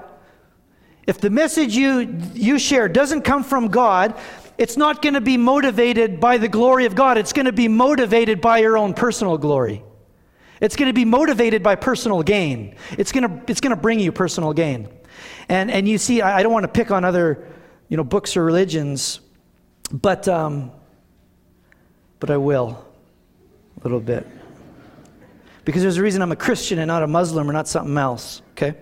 if 1.07 1.19
the 1.19 1.31
message 1.31 1.75
you, 1.75 2.21
you 2.35 2.59
share 2.59 2.89
doesn't 2.89 3.23
come 3.23 3.43
from 3.43 3.69
God, 3.69 4.19
it's 4.57 4.77
not 4.77 5.03
going 5.03 5.15
to 5.15 5.21
be 5.21 5.37
motivated 5.37 6.21
by 6.21 6.39
the 6.39 6.49
glory 6.49 6.87
of 6.87 6.95
God. 6.95 7.19
It's 7.19 7.33
going 7.33 7.47
to 7.47 7.53
be 7.53 7.69
motivated 7.69 8.41
by 8.41 8.59
your 8.59 8.79
own 8.79 8.95
personal 8.95 9.37
glory. 9.39 9.83
It's 10.61 10.77
going 10.77 10.89
to 10.89 10.95
be 10.95 11.05
motivated 11.05 11.63
by 11.63 11.75
personal 11.75 12.23
gain. 12.23 12.77
It's 12.93 13.13
going 13.13 13.29
to, 13.29 13.51
it's 13.51 13.61
going 13.61 13.75
to 13.75 13.81
bring 13.81 13.99
you 13.99 14.13
personal 14.13 14.53
gain. 14.53 14.89
And, 15.49 15.71
and 15.71 15.89
you 15.89 15.99
see, 15.99 16.23
I, 16.23 16.39
I 16.39 16.43
don't 16.43 16.53
want 16.53 16.65
to 16.65 16.69
pick 16.69 16.91
on 16.91 17.05
other 17.05 17.49
you 17.89 17.97
know, 17.97 18.05
books 18.05 18.37
or 18.37 18.45
religions, 18.45 19.21
but, 19.93 20.27
um, 20.29 20.71
but 22.21 22.31
I 22.31 22.37
will 22.37 22.85
a 23.79 23.83
little 23.83 24.01
bit. 24.01 24.27
Because 25.65 25.83
there's 25.83 25.97
a 25.97 26.03
reason 26.03 26.23
I'm 26.23 26.33
a 26.33 26.37
Christian 26.37 26.79
and 26.79 26.89
not 26.89 27.03
a 27.03 27.07
Muslim 27.07 27.49
or 27.49 27.53
not 27.53 27.69
something 27.69 27.97
else, 27.97 28.43
okay? 28.53 28.75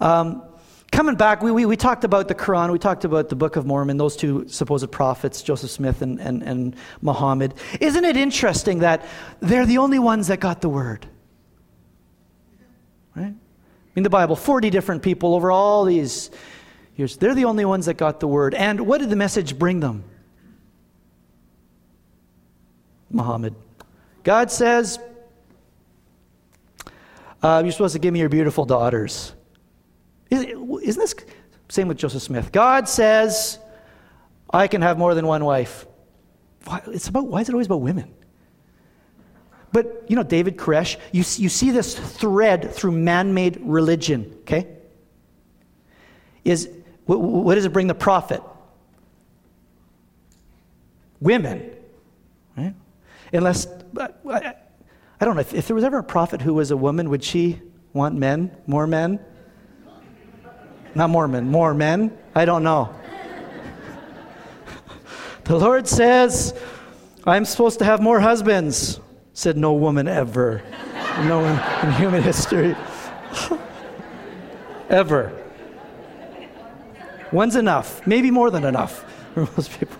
Um, 0.00 0.42
coming 0.90 1.14
back, 1.14 1.42
we, 1.42 1.50
we, 1.50 1.66
we, 1.66 1.76
talked 1.76 2.04
about 2.04 2.28
the 2.28 2.34
Quran, 2.34 2.72
we 2.72 2.78
talked 2.78 3.04
about 3.04 3.28
the 3.28 3.36
Book 3.36 3.56
of 3.56 3.66
Mormon, 3.66 3.96
those 3.96 4.16
two 4.16 4.48
supposed 4.48 4.90
prophets, 4.90 5.42
Joseph 5.42 5.70
Smith 5.70 6.02
and, 6.02 6.20
and, 6.20 6.42
and 6.42 6.76
Muhammad. 7.00 7.54
Isn't 7.80 8.04
it 8.04 8.16
interesting 8.16 8.80
that 8.80 9.06
they're 9.40 9.66
the 9.66 9.78
only 9.78 9.98
ones 9.98 10.28
that 10.28 10.40
got 10.40 10.60
the 10.60 10.68
word? 10.68 11.06
Right? 13.14 13.34
In 13.96 14.02
the 14.02 14.10
Bible, 14.10 14.36
40 14.36 14.70
different 14.70 15.02
people 15.02 15.34
over 15.34 15.50
all 15.50 15.84
these 15.84 16.30
years. 16.96 17.16
They're 17.16 17.34
the 17.34 17.44
only 17.46 17.64
ones 17.64 17.86
that 17.86 17.94
got 17.94 18.20
the 18.20 18.28
word. 18.28 18.54
And 18.54 18.80
what 18.86 18.98
did 18.98 19.10
the 19.10 19.16
message 19.16 19.58
bring 19.58 19.80
them? 19.80 20.04
Muhammad. 23.10 23.54
God 24.22 24.50
says, 24.50 24.98
uh, 27.42 27.62
You're 27.64 27.72
supposed 27.72 27.94
to 27.94 27.98
give 27.98 28.12
me 28.12 28.20
your 28.20 28.28
beautiful 28.28 28.64
daughters. 28.64 29.34
Isn't 30.30 31.00
this 31.00 31.14
same 31.68 31.88
with 31.88 31.98
Joseph 31.98 32.22
Smith? 32.22 32.52
God 32.52 32.88
says, 32.88 33.58
I 34.52 34.68
can 34.68 34.82
have 34.82 34.98
more 34.98 35.14
than 35.14 35.26
one 35.26 35.44
wife. 35.44 35.86
Why, 36.64 36.82
it's 36.88 37.08
about, 37.08 37.26
why 37.26 37.40
is 37.40 37.48
it 37.48 37.52
always 37.52 37.66
about 37.66 37.80
women? 37.80 38.14
But, 39.72 40.04
you 40.08 40.16
know, 40.16 40.22
David 40.22 40.56
Koresh, 40.56 40.96
you, 41.12 41.20
you 41.20 41.48
see 41.48 41.70
this 41.70 41.96
thread 41.96 42.72
through 42.72 42.92
man 42.92 43.34
made 43.34 43.58
religion, 43.62 44.36
okay? 44.40 44.66
Is 46.44 46.68
what, 47.06 47.20
what 47.20 47.54
does 47.54 47.64
it 47.64 47.72
bring 47.72 47.86
the 47.86 47.94
prophet? 47.94 48.42
Women, 51.20 51.70
right? 52.56 52.74
Unless, 53.32 53.68
I, 53.98 54.54
I 55.20 55.24
don't 55.24 55.34
know, 55.34 55.40
if, 55.40 55.54
if 55.54 55.66
there 55.66 55.74
was 55.76 55.84
ever 55.84 55.98
a 55.98 56.04
prophet 56.04 56.40
who 56.40 56.54
was 56.54 56.70
a 56.70 56.76
woman, 56.76 57.10
would 57.10 57.22
she 57.22 57.60
want 57.92 58.16
men, 58.16 58.56
more 58.66 58.86
men? 58.86 59.20
Not 60.94 61.10
Mormon, 61.10 61.50
more 61.50 61.74
men? 61.74 62.16
I 62.34 62.44
don't 62.44 62.62
know. 62.62 62.94
the 65.44 65.56
Lord 65.56 65.86
says, 65.86 66.54
I'm 67.24 67.44
supposed 67.44 67.78
to 67.80 67.84
have 67.84 68.00
more 68.00 68.20
husbands, 68.20 69.00
said 69.32 69.56
no 69.56 69.72
woman 69.72 70.08
ever. 70.08 70.62
no 71.24 71.40
one 71.40 71.88
in 71.88 71.92
human 71.94 72.22
history. 72.22 72.76
ever. 74.88 75.32
One's 77.32 77.56
enough, 77.56 78.06
maybe 78.06 78.30
more 78.30 78.50
than 78.50 78.64
enough 78.64 79.04
for 79.34 79.40
most 79.40 79.70
people. 79.78 79.96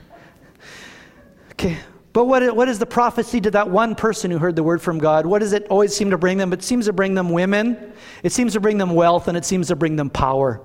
okay. 1.52 1.78
But 2.12 2.24
what, 2.24 2.56
what 2.56 2.68
is 2.68 2.78
the 2.78 2.86
prophecy 2.86 3.40
to 3.42 3.50
that 3.52 3.70
one 3.70 3.94
person 3.94 4.30
who 4.30 4.38
heard 4.38 4.56
the 4.56 4.62
word 4.62 4.82
from 4.82 4.98
God? 4.98 5.26
What 5.26 5.40
does 5.40 5.52
it 5.52 5.66
always 5.68 5.94
seem 5.94 6.10
to 6.10 6.18
bring 6.18 6.38
them? 6.38 6.52
It 6.52 6.62
seems 6.62 6.86
to 6.86 6.92
bring 6.92 7.14
them 7.14 7.30
women, 7.30 7.92
it 8.22 8.32
seems 8.32 8.52
to 8.54 8.60
bring 8.60 8.78
them 8.78 8.90
wealth, 8.90 9.28
and 9.28 9.36
it 9.36 9.44
seems 9.44 9.68
to 9.68 9.76
bring 9.76 9.96
them 9.96 10.10
power. 10.10 10.60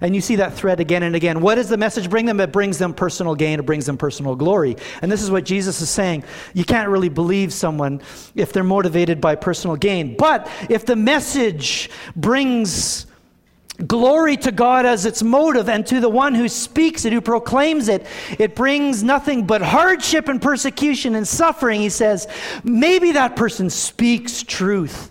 And 0.00 0.14
you 0.14 0.20
see 0.20 0.36
that 0.36 0.54
thread 0.54 0.80
again 0.80 1.02
and 1.02 1.14
again. 1.14 1.40
What 1.40 1.56
does 1.56 1.68
the 1.68 1.76
message 1.76 2.10
bring 2.10 2.26
them? 2.26 2.40
It 2.40 2.52
brings 2.52 2.78
them 2.78 2.94
personal 2.94 3.34
gain, 3.34 3.60
it 3.60 3.66
brings 3.66 3.86
them 3.86 3.96
personal 3.96 4.34
glory. 4.34 4.76
And 5.02 5.12
this 5.12 5.22
is 5.22 5.30
what 5.30 5.44
Jesus 5.44 5.80
is 5.80 5.90
saying. 5.90 6.24
You 6.54 6.64
can't 6.64 6.88
really 6.88 7.08
believe 7.08 7.52
someone 7.52 8.00
if 8.34 8.52
they're 8.52 8.64
motivated 8.64 9.20
by 9.20 9.34
personal 9.34 9.76
gain. 9.76 10.16
But 10.16 10.50
if 10.68 10.86
the 10.86 10.96
message 10.96 11.90
brings 12.16 13.06
Glory 13.84 14.38
to 14.38 14.52
God 14.52 14.86
as 14.86 15.04
its 15.04 15.22
motive, 15.22 15.68
and 15.68 15.86
to 15.86 16.00
the 16.00 16.08
one 16.08 16.34
who 16.34 16.48
speaks 16.48 17.04
it, 17.04 17.12
who 17.12 17.20
proclaims 17.20 17.88
it. 17.88 18.06
It 18.38 18.54
brings 18.54 19.02
nothing 19.02 19.46
but 19.46 19.60
hardship 19.60 20.28
and 20.28 20.40
persecution 20.40 21.14
and 21.14 21.28
suffering. 21.28 21.82
He 21.82 21.90
says, 21.90 22.26
maybe 22.64 23.12
that 23.12 23.36
person 23.36 23.68
speaks 23.68 24.42
truth. 24.42 25.10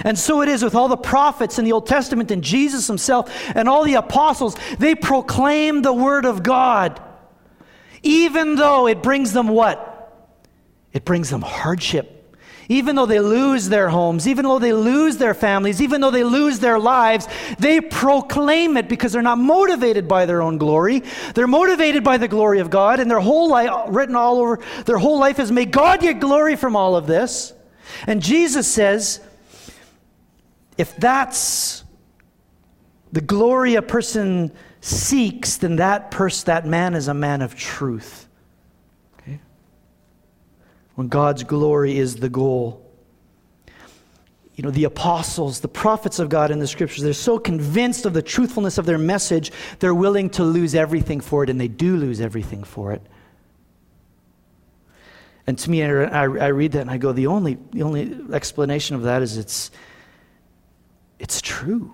And 0.00 0.18
so 0.18 0.42
it 0.42 0.48
is 0.48 0.64
with 0.64 0.74
all 0.74 0.88
the 0.88 0.96
prophets 0.96 1.60
in 1.60 1.64
the 1.64 1.72
Old 1.72 1.86
Testament 1.86 2.32
and 2.32 2.42
Jesus 2.42 2.88
himself 2.88 3.30
and 3.54 3.68
all 3.68 3.84
the 3.84 3.94
apostles. 3.94 4.56
They 4.80 4.96
proclaim 4.96 5.82
the 5.82 5.92
word 5.92 6.24
of 6.24 6.42
God, 6.42 7.00
even 8.02 8.56
though 8.56 8.88
it 8.88 9.00
brings 9.00 9.32
them 9.32 9.46
what? 9.46 9.88
It 10.92 11.04
brings 11.04 11.30
them 11.30 11.42
hardship 11.42 12.11
even 12.72 12.96
though 12.96 13.06
they 13.06 13.20
lose 13.20 13.68
their 13.68 13.88
homes, 13.88 14.26
even 14.26 14.44
though 14.44 14.58
they 14.58 14.72
lose 14.72 15.16
their 15.18 15.34
families, 15.34 15.80
even 15.82 16.00
though 16.00 16.10
they 16.10 16.24
lose 16.24 16.58
their 16.58 16.78
lives, 16.78 17.28
they 17.58 17.80
proclaim 17.80 18.76
it 18.76 18.88
because 18.88 19.12
they're 19.12 19.22
not 19.22 19.38
motivated 19.38 20.08
by 20.08 20.26
their 20.26 20.42
own 20.42 20.58
glory. 20.58 21.02
They're 21.34 21.46
motivated 21.46 22.02
by 22.02 22.18
the 22.18 22.28
glory 22.28 22.60
of 22.60 22.70
God, 22.70 23.00
and 23.00 23.10
their 23.10 23.20
whole 23.20 23.48
life, 23.48 23.70
written 23.88 24.16
all 24.16 24.38
over, 24.38 24.58
their 24.86 24.98
whole 24.98 25.18
life 25.18 25.38
is, 25.38 25.52
may 25.52 25.66
God 25.66 26.00
get 26.00 26.20
glory 26.20 26.56
from 26.56 26.74
all 26.74 26.96
of 26.96 27.06
this. 27.06 27.52
And 28.06 28.22
Jesus 28.22 28.66
says, 28.66 29.20
if 30.78 30.96
that's 30.96 31.84
the 33.12 33.20
glory 33.20 33.74
a 33.74 33.82
person 33.82 34.50
seeks, 34.80 35.58
then 35.58 35.76
that 35.76 36.10
person, 36.10 36.46
that 36.46 36.66
man 36.66 36.94
is 36.94 37.08
a 37.08 37.14
man 37.14 37.42
of 37.42 37.54
truth. 37.54 38.26
When 40.94 41.08
God's 41.08 41.42
glory 41.44 41.96
is 41.96 42.16
the 42.16 42.28
goal. 42.28 42.78
You 44.54 44.64
know, 44.64 44.70
the 44.70 44.84
apostles, 44.84 45.60
the 45.60 45.68
prophets 45.68 46.18
of 46.18 46.28
God 46.28 46.50
in 46.50 46.58
the 46.58 46.66
scriptures, 46.66 47.02
they're 47.02 47.14
so 47.14 47.38
convinced 47.38 48.04
of 48.04 48.12
the 48.12 48.20
truthfulness 48.20 48.76
of 48.76 48.84
their 48.84 48.98
message, 48.98 49.50
they're 49.78 49.94
willing 49.94 50.28
to 50.30 50.44
lose 50.44 50.74
everything 50.74 51.20
for 51.20 51.42
it, 51.42 51.48
and 51.48 51.58
they 51.58 51.68
do 51.68 51.96
lose 51.96 52.20
everything 52.20 52.62
for 52.62 52.92
it. 52.92 53.02
And 55.46 55.58
to 55.58 55.70
me, 55.70 55.82
I, 55.82 56.22
I, 56.22 56.26
read 56.48 56.72
that 56.72 56.82
and 56.82 56.90
I 56.90 56.98
go, 56.98 57.12
the 57.12 57.26
only, 57.26 57.58
the 57.72 57.82
only 57.82 58.16
explanation 58.32 58.94
of 58.94 59.02
that 59.02 59.22
is 59.22 59.38
it's, 59.38 59.70
it's 61.18 61.40
true. 61.40 61.92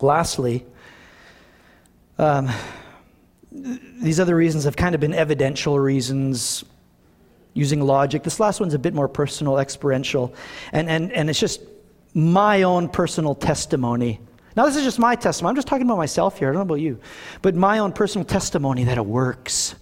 Lastly, 0.00 0.64
um, 2.16 2.48
these 3.50 4.20
other 4.20 4.36
reasons 4.36 4.64
have 4.64 4.76
kind 4.76 4.94
of 4.94 5.00
been 5.00 5.14
evidential 5.14 5.78
reasons 5.78 6.64
using 7.54 7.80
logic. 7.80 8.22
This 8.22 8.38
last 8.38 8.60
one's 8.60 8.74
a 8.74 8.78
bit 8.78 8.94
more 8.94 9.08
personal, 9.08 9.58
experiential, 9.58 10.34
and, 10.72 10.88
and, 10.88 11.12
and 11.12 11.30
it's 11.30 11.40
just 11.40 11.60
my 12.14 12.62
own 12.62 12.88
personal 12.88 13.34
testimony. 13.34 14.20
Now, 14.56 14.66
this 14.66 14.76
is 14.76 14.84
just 14.84 14.98
my 14.98 15.14
testimony. 15.14 15.50
I'm 15.50 15.56
just 15.56 15.68
talking 15.68 15.86
about 15.86 15.98
myself 15.98 16.38
here. 16.38 16.48
I 16.48 16.52
don't 16.52 16.66
know 16.66 16.74
about 16.74 16.80
you. 16.80 17.00
But 17.42 17.54
my 17.54 17.78
own 17.78 17.92
personal 17.92 18.24
testimony 18.24 18.84
that 18.84 18.98
it 18.98 19.06
works. 19.06 19.74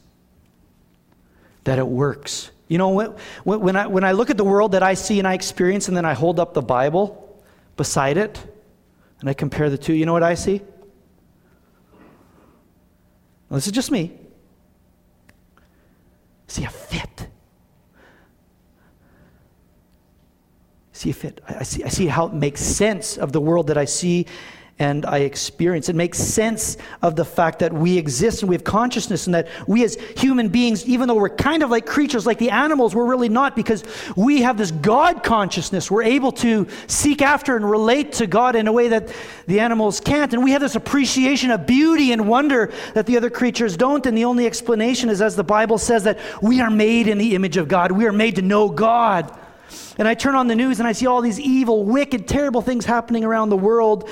That 1.65 1.79
it 1.79 1.87
works. 1.87 2.51
You 2.69 2.79
know, 2.79 2.91
when, 2.91 3.15
when, 3.45 3.77
I, 3.77 3.87
when 3.87 4.05
I 4.05 4.13
look 4.13 4.29
at 4.29 4.37
the 4.37 4.45
world 4.45 4.73
that 4.73 4.83
I 4.83 4.95
see 4.95 5.19
and 5.19 5.27
I 5.27 5.35
experience, 5.35 5.89
and 5.89 5.97
then 5.97 6.05
I 6.05 6.15
hold 6.15 6.39
up 6.39 6.53
the 6.53 6.63
Bible 6.63 7.43
beside 7.77 8.17
it, 8.17 8.39
and 9.21 9.31
I 9.31 9.35
compare 9.35 9.71
the 9.71 9.79
two, 9.79 9.95
you 9.95 10.05
know 10.05 10.13
what 10.13 10.23
I 10.23 10.35
see? 10.35 10.61
Well, 13.49 13.57
this 13.57 13.67
is 13.67 13.73
just 13.73 13.91
me. 13.91 14.13
See 16.49 16.65
a 16.65 16.71
fit. 16.71 17.29
See 20.93 21.11
a 21.11 21.13
fit. 21.13 21.41
I 21.47 21.63
see, 21.63 21.85
I 21.85 21.89
see 21.89 22.07
how 22.07 22.27
it 22.27 22.33
makes 22.33 22.61
sense 22.61 23.19
of 23.19 23.33
the 23.33 23.41
world 23.41 23.67
that 23.67 23.77
I 23.77 23.85
see 23.85 24.27
and 24.79 25.07
I 25.07 25.19
experience. 25.19 25.89
It 25.89 25.97
makes 25.97 26.19
sense 26.19 26.77
of 27.01 27.17
the 27.17 27.25
fact 27.25 27.61
that 27.61 27.73
we 27.73 27.97
exist 27.97 28.43
and 28.43 28.49
we 28.51 28.55
have 28.55 28.65
consciousness, 28.65 29.27
and 29.27 29.35
that 29.35 29.49
we 29.67 29.85
as 29.85 29.95
human 30.19 30.49
beings, 30.49 30.85
even 30.87 31.09
though 31.09 31.15
we're 31.15 31.31
kind 31.31 31.63
of 31.63 31.71
like 31.71 31.87
creatures 31.87 32.27
like 32.27 32.39
the 32.39 32.51
animals, 32.51 32.95
we're 32.95 33.07
really 33.07 33.31
not 33.31 33.57
because 33.57 33.85
we 34.17 34.43
have 34.43 34.59
this 34.59 34.71
God 34.71 35.23
consciousness. 35.23 35.91
We're 35.91 36.03
able 36.03 36.31
to 36.33 36.67
seek 36.89 37.23
after 37.23 37.57
and 37.57 37.69
relate 37.69 38.13
to 38.15 38.27
God 38.27 38.55
in 38.55 38.67
a 38.67 38.73
way 38.73 38.89
that 38.89 39.15
the 39.47 39.61
animals 39.61 39.99
can't. 39.99 40.35
And 40.35 40.45
we 40.45 40.51
have 40.51 40.61
this 40.61 40.77
appreciation 40.77 41.51
of 41.51 41.67
beauty 41.67 42.13
and 42.13 42.29
wonder 42.29 42.71
that 42.93 43.07
the 43.07 43.17
other 43.17 43.31
creatures 43.31 43.79
don't. 43.79 44.05
And 44.05 44.17
the 44.17 44.27
only 44.27 44.47
explanation 44.47 45.09
is, 45.09 45.23
as 45.23 45.37
the 45.37 45.45
Bible 45.45 45.79
says, 45.79 46.05
that 46.05 46.19
we 46.43 46.61
are 46.61 46.71
made 46.71 47.09
in 47.09 47.17
the 47.17 47.35
image 47.35 47.57
of 47.57 47.69
God, 47.69 47.93
we 47.93 48.05
are 48.07 48.13
made 48.13 48.37
to 48.37 48.43
know 48.43 48.69
God. 48.69 49.35
And 49.99 50.07
I 50.07 50.15
turn 50.15 50.35
on 50.35 50.47
the 50.47 50.55
news 50.55 50.79
and 50.79 50.87
I 50.87 50.93
see 50.93 51.07
all 51.07 51.23
these 51.23 51.41
evil, 51.41 51.85
wicked, 51.85 52.29
terrible 52.29 52.61
things 52.61 52.85
happening 52.85 53.25
around 53.25 53.49
the 53.49 53.57
world 53.57 54.09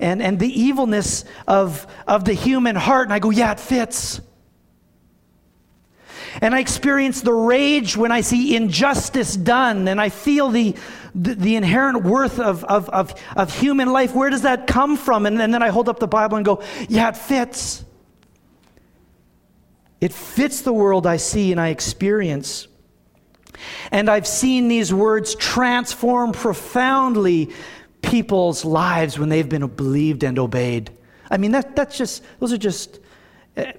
and, 0.00 0.22
and 0.22 0.38
the 0.38 0.60
evilness 0.62 1.24
of, 1.46 1.86
of 2.06 2.24
the 2.24 2.32
human 2.32 2.76
heart. 2.76 3.06
And 3.06 3.12
I 3.12 3.18
go, 3.18 3.30
yeah, 3.30 3.52
it 3.52 3.60
fits. 3.60 4.20
And 6.40 6.54
I 6.54 6.60
experience 6.60 7.22
the 7.22 7.32
rage 7.32 7.96
when 7.96 8.12
I 8.12 8.20
see 8.20 8.56
injustice 8.56 9.36
done, 9.36 9.88
and 9.88 10.00
I 10.00 10.10
feel 10.10 10.50
the, 10.50 10.74
the, 11.14 11.34
the, 11.34 11.56
inherent 11.56 12.04
worth 12.04 12.38
of, 12.38 12.62
of, 12.64 12.88
of, 12.90 13.14
of 13.34 13.58
human 13.58 13.90
life. 13.90 14.14
Where 14.14 14.28
does 14.28 14.42
that 14.42 14.66
come 14.66 14.96
from? 14.96 15.24
And, 15.24 15.40
and 15.40 15.52
then 15.52 15.62
I 15.62 15.70
hold 15.70 15.88
up 15.88 15.98
the 15.98 16.06
Bible 16.06 16.36
and 16.36 16.44
go, 16.44 16.62
yeah, 16.88 17.08
it 17.08 17.16
fits. 17.16 17.84
It 20.00 20.12
fits 20.12 20.60
the 20.60 20.74
world 20.74 21.06
I 21.06 21.16
see 21.16 21.52
and 21.52 21.60
I 21.60 21.68
experience. 21.68 22.68
And 23.90 24.10
I've 24.10 24.26
seen 24.26 24.68
these 24.68 24.92
words 24.92 25.34
transform 25.34 26.32
profoundly 26.32 27.50
people's 28.02 28.64
lives 28.64 29.18
when 29.18 29.28
they've 29.28 29.48
been 29.48 29.66
believed 29.66 30.22
and 30.22 30.38
obeyed. 30.38 30.90
I 31.30 31.36
mean, 31.38 31.52
that, 31.52 31.74
that's 31.74 31.98
just, 31.98 32.22
those 32.38 32.52
are 32.52 32.58
just, 32.58 33.00
uh, 33.56 33.72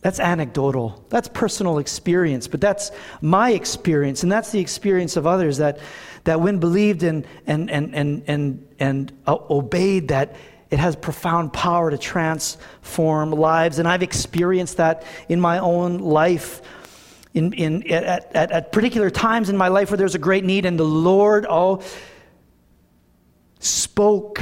that's 0.00 0.20
anecdotal. 0.20 1.04
That's 1.08 1.28
personal 1.28 1.78
experience, 1.78 2.48
but 2.48 2.60
that's 2.60 2.90
my 3.20 3.52
experience, 3.52 4.22
and 4.22 4.32
that's 4.32 4.50
the 4.50 4.60
experience 4.60 5.16
of 5.16 5.26
others 5.26 5.58
that, 5.58 5.78
that 6.24 6.40
when 6.40 6.58
believed 6.58 7.02
and, 7.02 7.26
and, 7.46 7.70
and, 7.70 7.94
and, 7.94 8.22
and, 8.26 8.68
and 8.78 9.12
uh, 9.26 9.36
obeyed, 9.50 10.08
that 10.08 10.36
it 10.70 10.78
has 10.78 10.96
profound 10.96 11.52
power 11.52 11.90
to 11.90 11.98
transform 11.98 13.30
lives. 13.32 13.78
And 13.78 13.86
I've 13.86 14.02
experienced 14.02 14.78
that 14.78 15.04
in 15.28 15.40
my 15.40 15.58
own 15.58 15.98
life. 15.98 16.62
In, 17.34 17.52
in, 17.54 17.90
at, 17.90 18.34
at, 18.36 18.50
at 18.52 18.72
particular 18.72 19.08
times 19.08 19.48
in 19.48 19.56
my 19.56 19.68
life 19.68 19.90
where 19.90 19.96
there's 19.96 20.14
a 20.14 20.18
great 20.18 20.44
need, 20.44 20.66
and 20.66 20.78
the 20.78 20.84
Lord, 20.84 21.46
oh, 21.48 21.82
spoke 23.62 24.40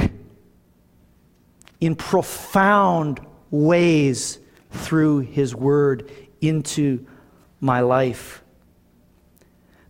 in 1.79 1.95
profound 1.95 3.19
ways 3.49 4.39
through 4.71 5.19
his 5.19 5.55
word 5.55 6.11
into 6.41 7.05
my 7.59 7.81
life. 7.81 8.43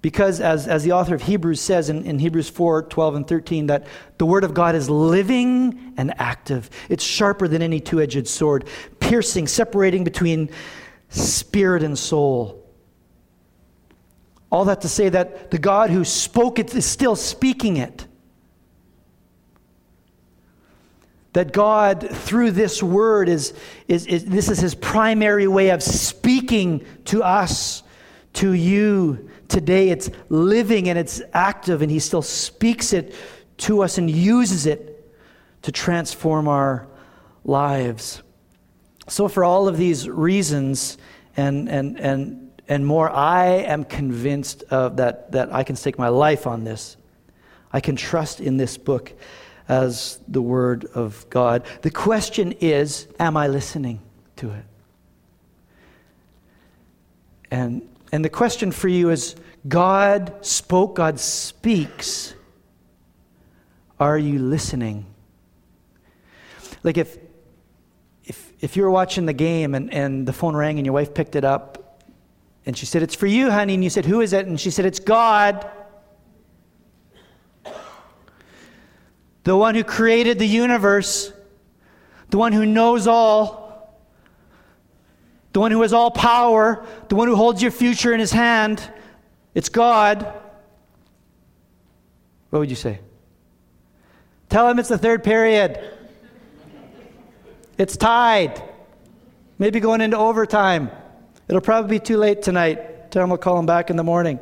Because, 0.01 0.41
as, 0.41 0.67
as 0.67 0.83
the 0.83 0.93
author 0.93 1.13
of 1.13 1.21
Hebrews 1.21 1.61
says 1.61 1.89
in, 1.89 2.05
in 2.05 2.17
Hebrews 2.17 2.49
4 2.49 2.83
12 2.83 3.15
and 3.15 3.27
13, 3.27 3.67
that 3.67 3.85
the 4.17 4.25
word 4.25 4.43
of 4.43 4.53
God 4.53 4.73
is 4.73 4.89
living 4.89 5.93
and 5.95 6.13
active. 6.19 6.69
It's 6.89 7.03
sharper 7.03 7.47
than 7.47 7.61
any 7.61 7.79
two 7.79 8.01
edged 8.01 8.27
sword, 8.27 8.67
piercing, 8.99 9.47
separating 9.47 10.03
between 10.03 10.49
spirit 11.09 11.83
and 11.83 11.97
soul. 11.97 12.57
All 14.51 14.65
that 14.65 14.81
to 14.81 14.89
say 14.89 15.07
that 15.09 15.51
the 15.51 15.59
God 15.59 15.91
who 15.91 16.03
spoke 16.03 16.57
it 16.57 16.73
is 16.73 16.85
still 16.85 17.15
speaking 17.15 17.77
it. 17.77 18.07
That 21.33 21.53
God, 21.53 22.09
through 22.09 22.51
this 22.51 22.83
word, 22.83 23.29
is, 23.29 23.53
is, 23.87 24.05
is, 24.05 24.25
this 24.25 24.49
is 24.49 24.59
his 24.59 24.75
primary 24.75 25.47
way 25.47 25.69
of 25.69 25.81
speaking 25.81 26.85
to 27.05 27.23
us, 27.23 27.83
to 28.33 28.51
you 28.51 29.29
today. 29.47 29.89
It's 29.89 30.09
living 30.27 30.89
and 30.89 30.99
it's 30.99 31.21
active, 31.33 31.81
and 31.81 31.89
he 31.89 31.99
still 31.99 32.21
speaks 32.21 32.91
it 32.91 33.15
to 33.57 33.81
us 33.81 33.97
and 33.97 34.09
uses 34.09 34.65
it 34.65 34.91
to 35.61 35.71
transform 35.71 36.47
our 36.47 36.87
lives. 37.43 38.21
So, 39.07 39.27
for 39.27 39.43
all 39.43 39.67
of 39.67 39.77
these 39.77 40.09
reasons 40.09 40.97
and, 41.37 41.69
and, 41.69 41.99
and, 41.99 42.51
and 42.67 42.85
more, 42.85 43.09
I 43.09 43.45
am 43.45 43.83
convinced 43.83 44.63
of 44.63 44.97
that, 44.97 45.31
that 45.31 45.53
I 45.53 45.63
can 45.63 45.75
stake 45.75 45.97
my 45.97 46.09
life 46.09 46.45
on 46.45 46.63
this. 46.63 46.97
I 47.71 47.79
can 47.79 47.95
trust 47.95 48.41
in 48.41 48.57
this 48.57 48.77
book 48.77 49.13
as 49.71 50.19
the 50.27 50.41
Word 50.41 50.85
of 50.93 51.25
God. 51.29 51.65
The 51.81 51.89
question 51.89 52.51
is 52.59 53.07
Am 53.19 53.37
I 53.37 53.47
listening 53.47 54.01
to 54.35 54.51
it? 54.51 54.65
And, 57.49 57.87
and 58.11 58.23
the 58.23 58.29
question 58.29 58.71
for 58.71 58.89
you 58.89 59.09
is 59.09 59.35
God 59.67 60.33
spoke, 60.41 60.97
God 60.97 61.19
speaks. 61.19 62.33
Are 63.97 64.17
you 64.17 64.39
listening? 64.39 65.05
Like 66.83 66.97
if, 66.97 67.17
if, 68.25 68.51
if 68.59 68.75
you 68.75 68.83
were 68.83 68.91
watching 68.91 69.25
the 69.25 69.33
game 69.33 69.73
and, 69.73 69.93
and 69.93 70.27
the 70.27 70.33
phone 70.33 70.55
rang 70.55 70.79
and 70.79 70.85
your 70.85 70.93
wife 70.93 71.13
picked 71.13 71.35
it 71.35 71.45
up 71.45 72.01
and 72.65 72.77
she 72.77 72.85
said, 72.85 73.03
It's 73.03 73.15
for 73.15 73.27
you, 73.27 73.49
honey. 73.49 73.75
And 73.75 73.83
you 73.83 73.89
said, 73.89 74.05
Who 74.05 74.19
is 74.19 74.33
it? 74.33 74.47
And 74.47 74.59
she 74.59 74.69
said, 74.69 74.85
It's 74.85 74.99
God. 74.99 75.69
The 79.43 79.55
one 79.55 79.75
who 79.75 79.83
created 79.83 80.39
the 80.39 80.47
universe, 80.47 81.33
the 82.29 82.37
one 82.37 82.53
who 82.53 82.65
knows 82.65 83.07
all, 83.07 83.97
the 85.53 85.59
one 85.59 85.71
who 85.71 85.81
has 85.81 85.93
all 85.93 86.11
power, 86.11 86.85
the 87.09 87.15
one 87.15 87.27
who 87.27 87.35
holds 87.35 87.61
your 87.61 87.71
future 87.71 88.13
in 88.13 88.19
his 88.19 88.31
hand. 88.31 88.81
It's 89.53 89.69
God. 89.69 90.23
What 92.49 92.59
would 92.59 92.69
you 92.69 92.75
say? 92.75 92.99
Tell 94.49 94.67
him 94.69 94.79
it's 94.79 94.89
the 94.89 94.97
third 94.97 95.23
period. 95.23 95.79
It's 97.77 97.97
tied. 97.97 98.61
Maybe 99.57 99.79
going 99.79 100.01
into 100.01 100.17
overtime. 100.17 100.91
It'll 101.47 101.61
probably 101.61 101.97
be 101.97 101.99
too 101.99 102.17
late 102.17 102.41
tonight. 102.41 103.11
Tell 103.11 103.23
him 103.23 103.29
we'll 103.29 103.37
call 103.37 103.57
him 103.57 103.65
back 103.65 103.89
in 103.89 103.95
the 103.95 104.03
morning. 104.03 104.39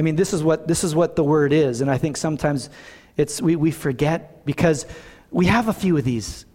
I 0.00 0.02
mean, 0.02 0.16
this 0.16 0.32
is 0.32 0.42
what, 0.42 0.66
this 0.66 0.82
is 0.82 0.94
what 0.94 1.14
the 1.14 1.22
word 1.22 1.52
is. 1.52 1.82
And 1.82 1.90
I 1.90 1.98
think 1.98 2.16
sometimes 2.16 2.70
it's, 3.18 3.42
we, 3.42 3.54
we 3.54 3.70
forget 3.70 4.46
because 4.46 4.86
we 5.30 5.44
have 5.44 5.68
a 5.68 5.74
few 5.74 5.94
of 5.98 6.04
these. 6.04 6.46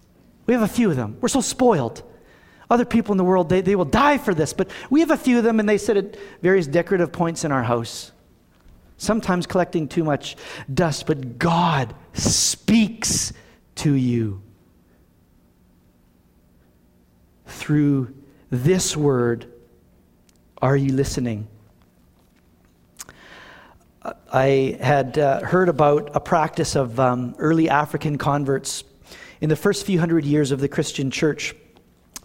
We 0.48 0.56
have 0.56 0.64
a 0.64 0.68
few 0.68 0.90
of 0.90 0.96
them. 0.96 1.18
We're 1.22 1.28
so 1.28 1.42
spoiled. 1.42 2.02
Other 2.72 2.86
people 2.86 3.12
in 3.12 3.20
the 3.20 3.24
world, 3.24 3.50
they, 3.50 3.62
they 3.62 3.76
will 3.76 3.86
die 3.86 4.18
for 4.18 4.34
this, 4.34 4.52
but 4.52 4.72
we 4.90 5.02
have 5.02 5.12
a 5.12 5.18
few 5.18 5.38
of 5.38 5.44
them, 5.44 5.60
and 5.60 5.70
they 5.70 5.78
sit 5.78 5.96
at 5.96 6.18
various 6.42 6.66
decorative 6.66 7.12
points 7.12 7.46
in 7.46 7.52
our 7.52 7.62
house, 7.62 8.12
sometimes 8.98 9.46
collecting 9.46 9.88
too 9.88 10.04
much 10.04 10.38
dust, 10.74 11.06
but 11.06 11.38
God 11.38 11.94
speaks 12.14 13.32
to 13.76 13.94
you 13.94 14.42
through 17.46 18.12
this 18.50 18.98
word. 18.98 19.46
Are 20.64 20.76
you 20.76 20.94
listening? 20.94 21.48
I 24.32 24.78
had 24.82 25.18
uh, 25.18 25.42
heard 25.42 25.70
about 25.70 26.12
a 26.16 26.20
practice 26.20 26.76
of 26.76 27.00
um, 27.00 27.36
early 27.40 27.70
African 27.70 28.18
converts 28.18 28.84
in 29.42 29.50
the 29.50 29.56
first 29.56 29.86
few 29.86 30.00
hundred 30.00 30.26
years 30.26 30.52
of 30.52 30.60
the 30.60 30.68
Christian 30.68 31.10
church. 31.10 31.56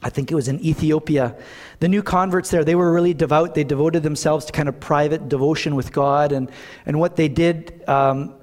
I 0.03 0.11
think 0.11 0.31
it 0.31 0.35
was 0.35 0.49
in 0.49 0.61
Ethiopia. 0.61 1.37
The 1.79 1.89
new 1.89 2.03
converts 2.03 2.51
there, 2.51 2.65
they 2.65 2.75
were 2.75 2.93
really 2.93 3.15
devout. 3.15 3.55
They 3.55 3.65
devoted 3.65 4.03
themselves 4.03 4.45
to 4.47 4.53
kind 4.53 4.69
of 4.69 4.79
private 4.81 5.29
devotion 5.29 5.75
with 5.75 5.93
God. 5.93 6.33
And, 6.33 6.51
and 6.85 6.99
what 6.99 7.17
they 7.17 7.29
did 7.29 7.83
um, 7.89 8.35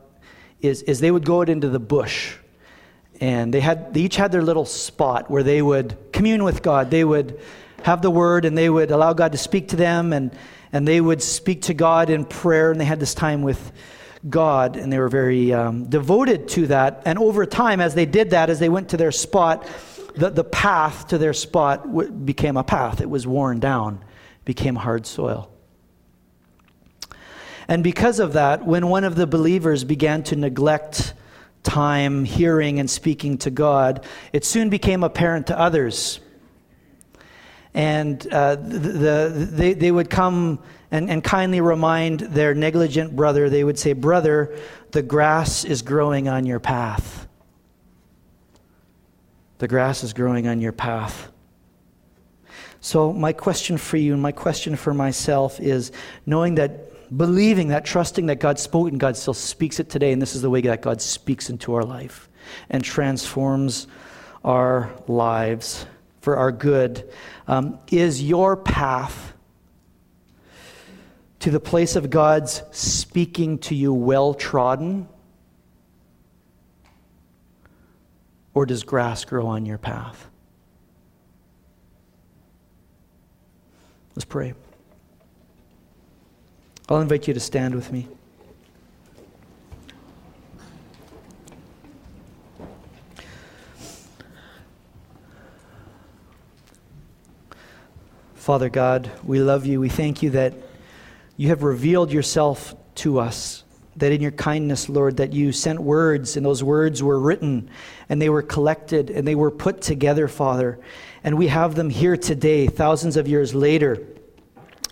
is, 0.61 0.81
is 0.83 0.99
they 0.99 1.11
would 1.11 1.25
go 1.25 1.41
out 1.41 1.49
into 1.49 1.69
the 1.69 1.79
bush. 1.79 2.35
And 3.19 3.53
they, 3.53 3.59
had, 3.59 3.93
they 3.93 4.01
each 4.01 4.15
had 4.15 4.31
their 4.31 4.43
little 4.43 4.65
spot 4.65 5.29
where 5.29 5.43
they 5.43 5.61
would 5.61 5.97
commune 6.11 6.43
with 6.43 6.63
God. 6.63 6.89
They 6.89 7.03
would 7.03 7.39
have 7.83 8.01
the 8.01 8.11
word 8.11 8.45
and 8.45 8.57
they 8.57 8.69
would 8.69 8.89
allow 8.89 9.13
God 9.13 9.31
to 9.31 9.37
speak 9.37 9.67
to 9.69 9.75
them. 9.75 10.13
And, 10.13 10.31
and 10.71 10.87
they 10.87 11.01
would 11.01 11.21
speak 11.21 11.63
to 11.63 11.73
God 11.73 12.09
in 12.09 12.25
prayer. 12.25 12.71
And 12.71 12.79
they 12.79 12.85
had 12.85 12.99
this 12.99 13.13
time 13.13 13.41
with 13.41 13.71
God. 14.29 14.75
And 14.77 14.91
they 14.91 14.99
were 14.99 15.09
very 15.09 15.53
um, 15.53 15.85
devoted 15.85 16.47
to 16.49 16.67
that. 16.67 17.03
And 17.05 17.17
over 17.19 17.45
time, 17.45 17.81
as 17.81 17.95
they 17.95 18.05
did 18.05 18.31
that, 18.31 18.49
as 18.49 18.59
they 18.59 18.69
went 18.69 18.89
to 18.89 18.97
their 18.97 19.11
spot, 19.11 19.67
the, 20.15 20.29
the 20.29 20.43
path 20.43 21.07
to 21.09 21.17
their 21.17 21.33
spot 21.33 21.83
w- 21.83 22.11
became 22.11 22.57
a 22.57 22.63
path. 22.63 23.01
It 23.01 23.09
was 23.09 23.27
worn 23.27 23.59
down, 23.59 24.03
became 24.45 24.75
hard 24.75 25.05
soil. 25.05 25.51
And 27.67 27.83
because 27.83 28.19
of 28.19 28.33
that, 28.33 28.65
when 28.65 28.87
one 28.87 29.03
of 29.03 29.15
the 29.15 29.27
believers 29.27 29.83
began 29.83 30.23
to 30.23 30.35
neglect 30.35 31.13
time 31.63 32.23
hearing 32.23 32.79
and 32.79 32.89
speaking 32.89 33.37
to 33.39 33.51
God, 33.51 34.05
it 34.31 34.45
soon 34.45 34.69
became 34.69 35.03
apparent 35.03 35.47
to 35.47 35.59
others. 35.59 36.19
And 37.73 38.25
uh, 38.31 38.55
the, 38.55 38.79
the, 38.79 39.49
they, 39.51 39.73
they 39.73 39.91
would 39.91 40.09
come 40.09 40.59
and, 40.91 41.09
and 41.09 41.23
kindly 41.23 41.61
remind 41.61 42.21
their 42.21 42.53
negligent 42.53 43.15
brother, 43.15 43.49
they 43.49 43.63
would 43.63 43.77
say, 43.77 43.93
Brother, 43.93 44.57
the 44.91 45.01
grass 45.01 45.65
is 45.65 45.81
growing 45.81 46.27
on 46.27 46.45
your 46.45 46.59
path. 46.59 47.27
The 49.57 49.67
grass 49.67 50.03
is 50.03 50.13
growing 50.13 50.47
on 50.47 50.61
your 50.61 50.71
path. 50.71 51.31
So, 52.79 53.11
my 53.11 53.33
question 53.33 53.77
for 53.77 53.97
you 53.97 54.13
and 54.13 54.21
my 54.21 54.31
question 54.31 54.75
for 54.75 54.93
myself 54.93 55.59
is 55.59 55.91
knowing 56.25 56.55
that, 56.55 57.17
believing 57.17 57.69
that, 57.69 57.83
trusting 57.83 58.27
that 58.27 58.39
God 58.39 58.59
spoke 58.59 58.87
and 58.89 58.99
God 58.99 59.17
still 59.17 59.33
speaks 59.33 59.79
it 59.79 59.89
today, 59.89 60.13
and 60.13 60.21
this 60.21 60.35
is 60.35 60.41
the 60.41 60.49
way 60.49 60.61
that 60.61 60.81
God 60.81 61.01
speaks 61.01 61.49
into 61.49 61.73
our 61.73 61.83
life 61.83 62.29
and 62.69 62.83
transforms 62.83 63.87
our 64.45 64.93
lives 65.07 65.85
for 66.27 66.35
our 66.35 66.51
good. 66.51 67.09
Um, 67.47 67.79
is 67.89 68.21
your 68.21 68.57
path 68.57 69.31
to 71.39 71.49
the 71.49 71.59
place 71.61 71.95
of 71.95 72.09
God's 72.09 72.63
speaking 72.73 73.59
to 73.59 73.73
you 73.73 73.93
well 73.93 74.33
trodden? 74.33 75.07
or 78.53 78.65
does 78.65 78.83
grass 78.83 79.23
grow 79.23 79.47
on 79.47 79.65
your 79.65 79.77
path? 79.77 80.27
Let's 84.13 84.25
pray. 84.25 84.53
I'll 86.89 86.99
invite 86.99 87.29
you 87.29 87.33
to 87.35 87.39
stand 87.39 87.73
with 87.73 87.89
me. 87.89 88.09
Father 98.47 98.69
God, 98.69 99.11
we 99.25 99.41
love 99.41 99.65
you. 99.65 99.81
We 99.81 99.89
thank 99.89 100.23
you 100.23 100.29
that 100.29 100.53
you 101.35 101.49
have 101.49 101.63
revealed 101.63 102.13
yourself 102.13 102.73
to 102.95 103.19
us 103.19 103.65
that 103.97 104.13
in 104.13 104.21
your 104.21 104.31
kindness, 104.31 104.87
Lord, 104.87 105.17
that 105.17 105.33
you 105.33 105.51
sent 105.51 105.81
words, 105.81 106.37
and 106.37 106.45
those 106.45 106.63
words 106.63 107.03
were 107.03 107.19
written, 107.19 107.69
and 108.07 108.21
they 108.21 108.29
were 108.29 108.41
collected, 108.41 109.09
and 109.09 109.27
they 109.27 109.35
were 109.35 109.51
put 109.51 109.81
together, 109.81 110.29
Father. 110.29 110.79
And 111.25 111.37
we 111.37 111.47
have 111.47 111.75
them 111.75 111.89
here 111.89 112.15
today, 112.15 112.67
thousands 112.67 113.17
of 113.17 113.27
years 113.27 113.53
later. 113.53 114.07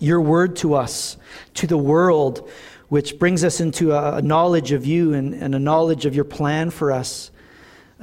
Your 0.00 0.20
word 0.20 0.56
to 0.56 0.74
us, 0.74 1.16
to 1.54 1.66
the 1.66 1.78
world, 1.78 2.50
which 2.88 3.18
brings 3.18 3.42
us 3.42 3.58
into 3.58 3.96
a 3.96 4.20
knowledge 4.20 4.72
of 4.72 4.84
you 4.84 5.14
and, 5.14 5.32
and 5.32 5.54
a 5.54 5.58
knowledge 5.58 6.04
of 6.04 6.14
your 6.14 6.26
plan 6.26 6.68
for 6.68 6.92
us. 6.92 7.30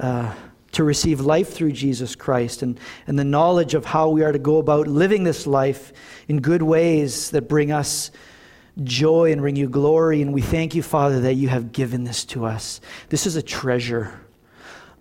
Uh, 0.00 0.34
to 0.74 0.84
receive 0.84 1.20
life 1.20 1.52
through 1.52 1.72
Jesus 1.72 2.14
Christ 2.14 2.62
and, 2.62 2.78
and 3.06 3.18
the 3.18 3.24
knowledge 3.24 3.74
of 3.74 3.84
how 3.84 4.10
we 4.10 4.22
are 4.22 4.32
to 4.32 4.38
go 4.38 4.58
about 4.58 4.86
living 4.86 5.24
this 5.24 5.46
life 5.46 5.92
in 6.28 6.40
good 6.40 6.62
ways 6.62 7.30
that 7.30 7.48
bring 7.48 7.72
us 7.72 8.10
joy 8.82 9.32
and 9.32 9.40
bring 9.40 9.56
you 9.56 9.68
glory. 9.68 10.20
And 10.20 10.34
we 10.34 10.42
thank 10.42 10.74
you, 10.74 10.82
Father, 10.82 11.20
that 11.20 11.34
you 11.34 11.48
have 11.48 11.72
given 11.72 12.04
this 12.04 12.24
to 12.26 12.44
us. 12.44 12.80
This 13.08 13.26
is 13.26 13.36
a 13.36 13.42
treasure. 13.42 14.20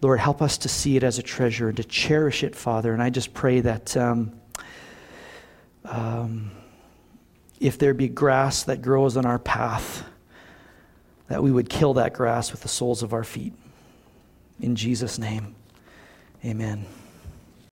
Lord, 0.02 0.20
help 0.20 0.42
us 0.42 0.58
to 0.60 0.70
see 0.70 0.96
it 0.96 1.04
as 1.04 1.18
a 1.18 1.24
treasure 1.24 1.70
and 1.70 1.78
to 1.78 1.84
cherish 1.84 2.44
it, 2.44 2.56
Father. 2.56 2.94
And 2.94 3.02
I 3.02 3.10
just 3.10 3.34
pray 3.34 3.62
that 3.62 3.98
um, 3.98 4.34
um, 5.86 6.52
if 7.60 7.78
there 7.78 7.94
be 7.94 8.10
grass 8.10 8.64
that 8.64 8.82
grows 8.82 9.18
on 9.18 9.26
our 9.26 9.40
path, 9.40 10.06
that 11.30 11.42
we 11.42 11.52
would 11.52 11.70
kill 11.70 11.96
that 11.96 12.14
grass 12.14 12.52
with 12.52 12.62
the 12.62 12.68
soles 12.68 13.02
of 13.02 13.14
our 13.14 13.24
feet. 13.24 13.54
In 14.60 14.76
Jesus' 14.76 15.18
name, 15.18 15.56
amen. 16.46 17.03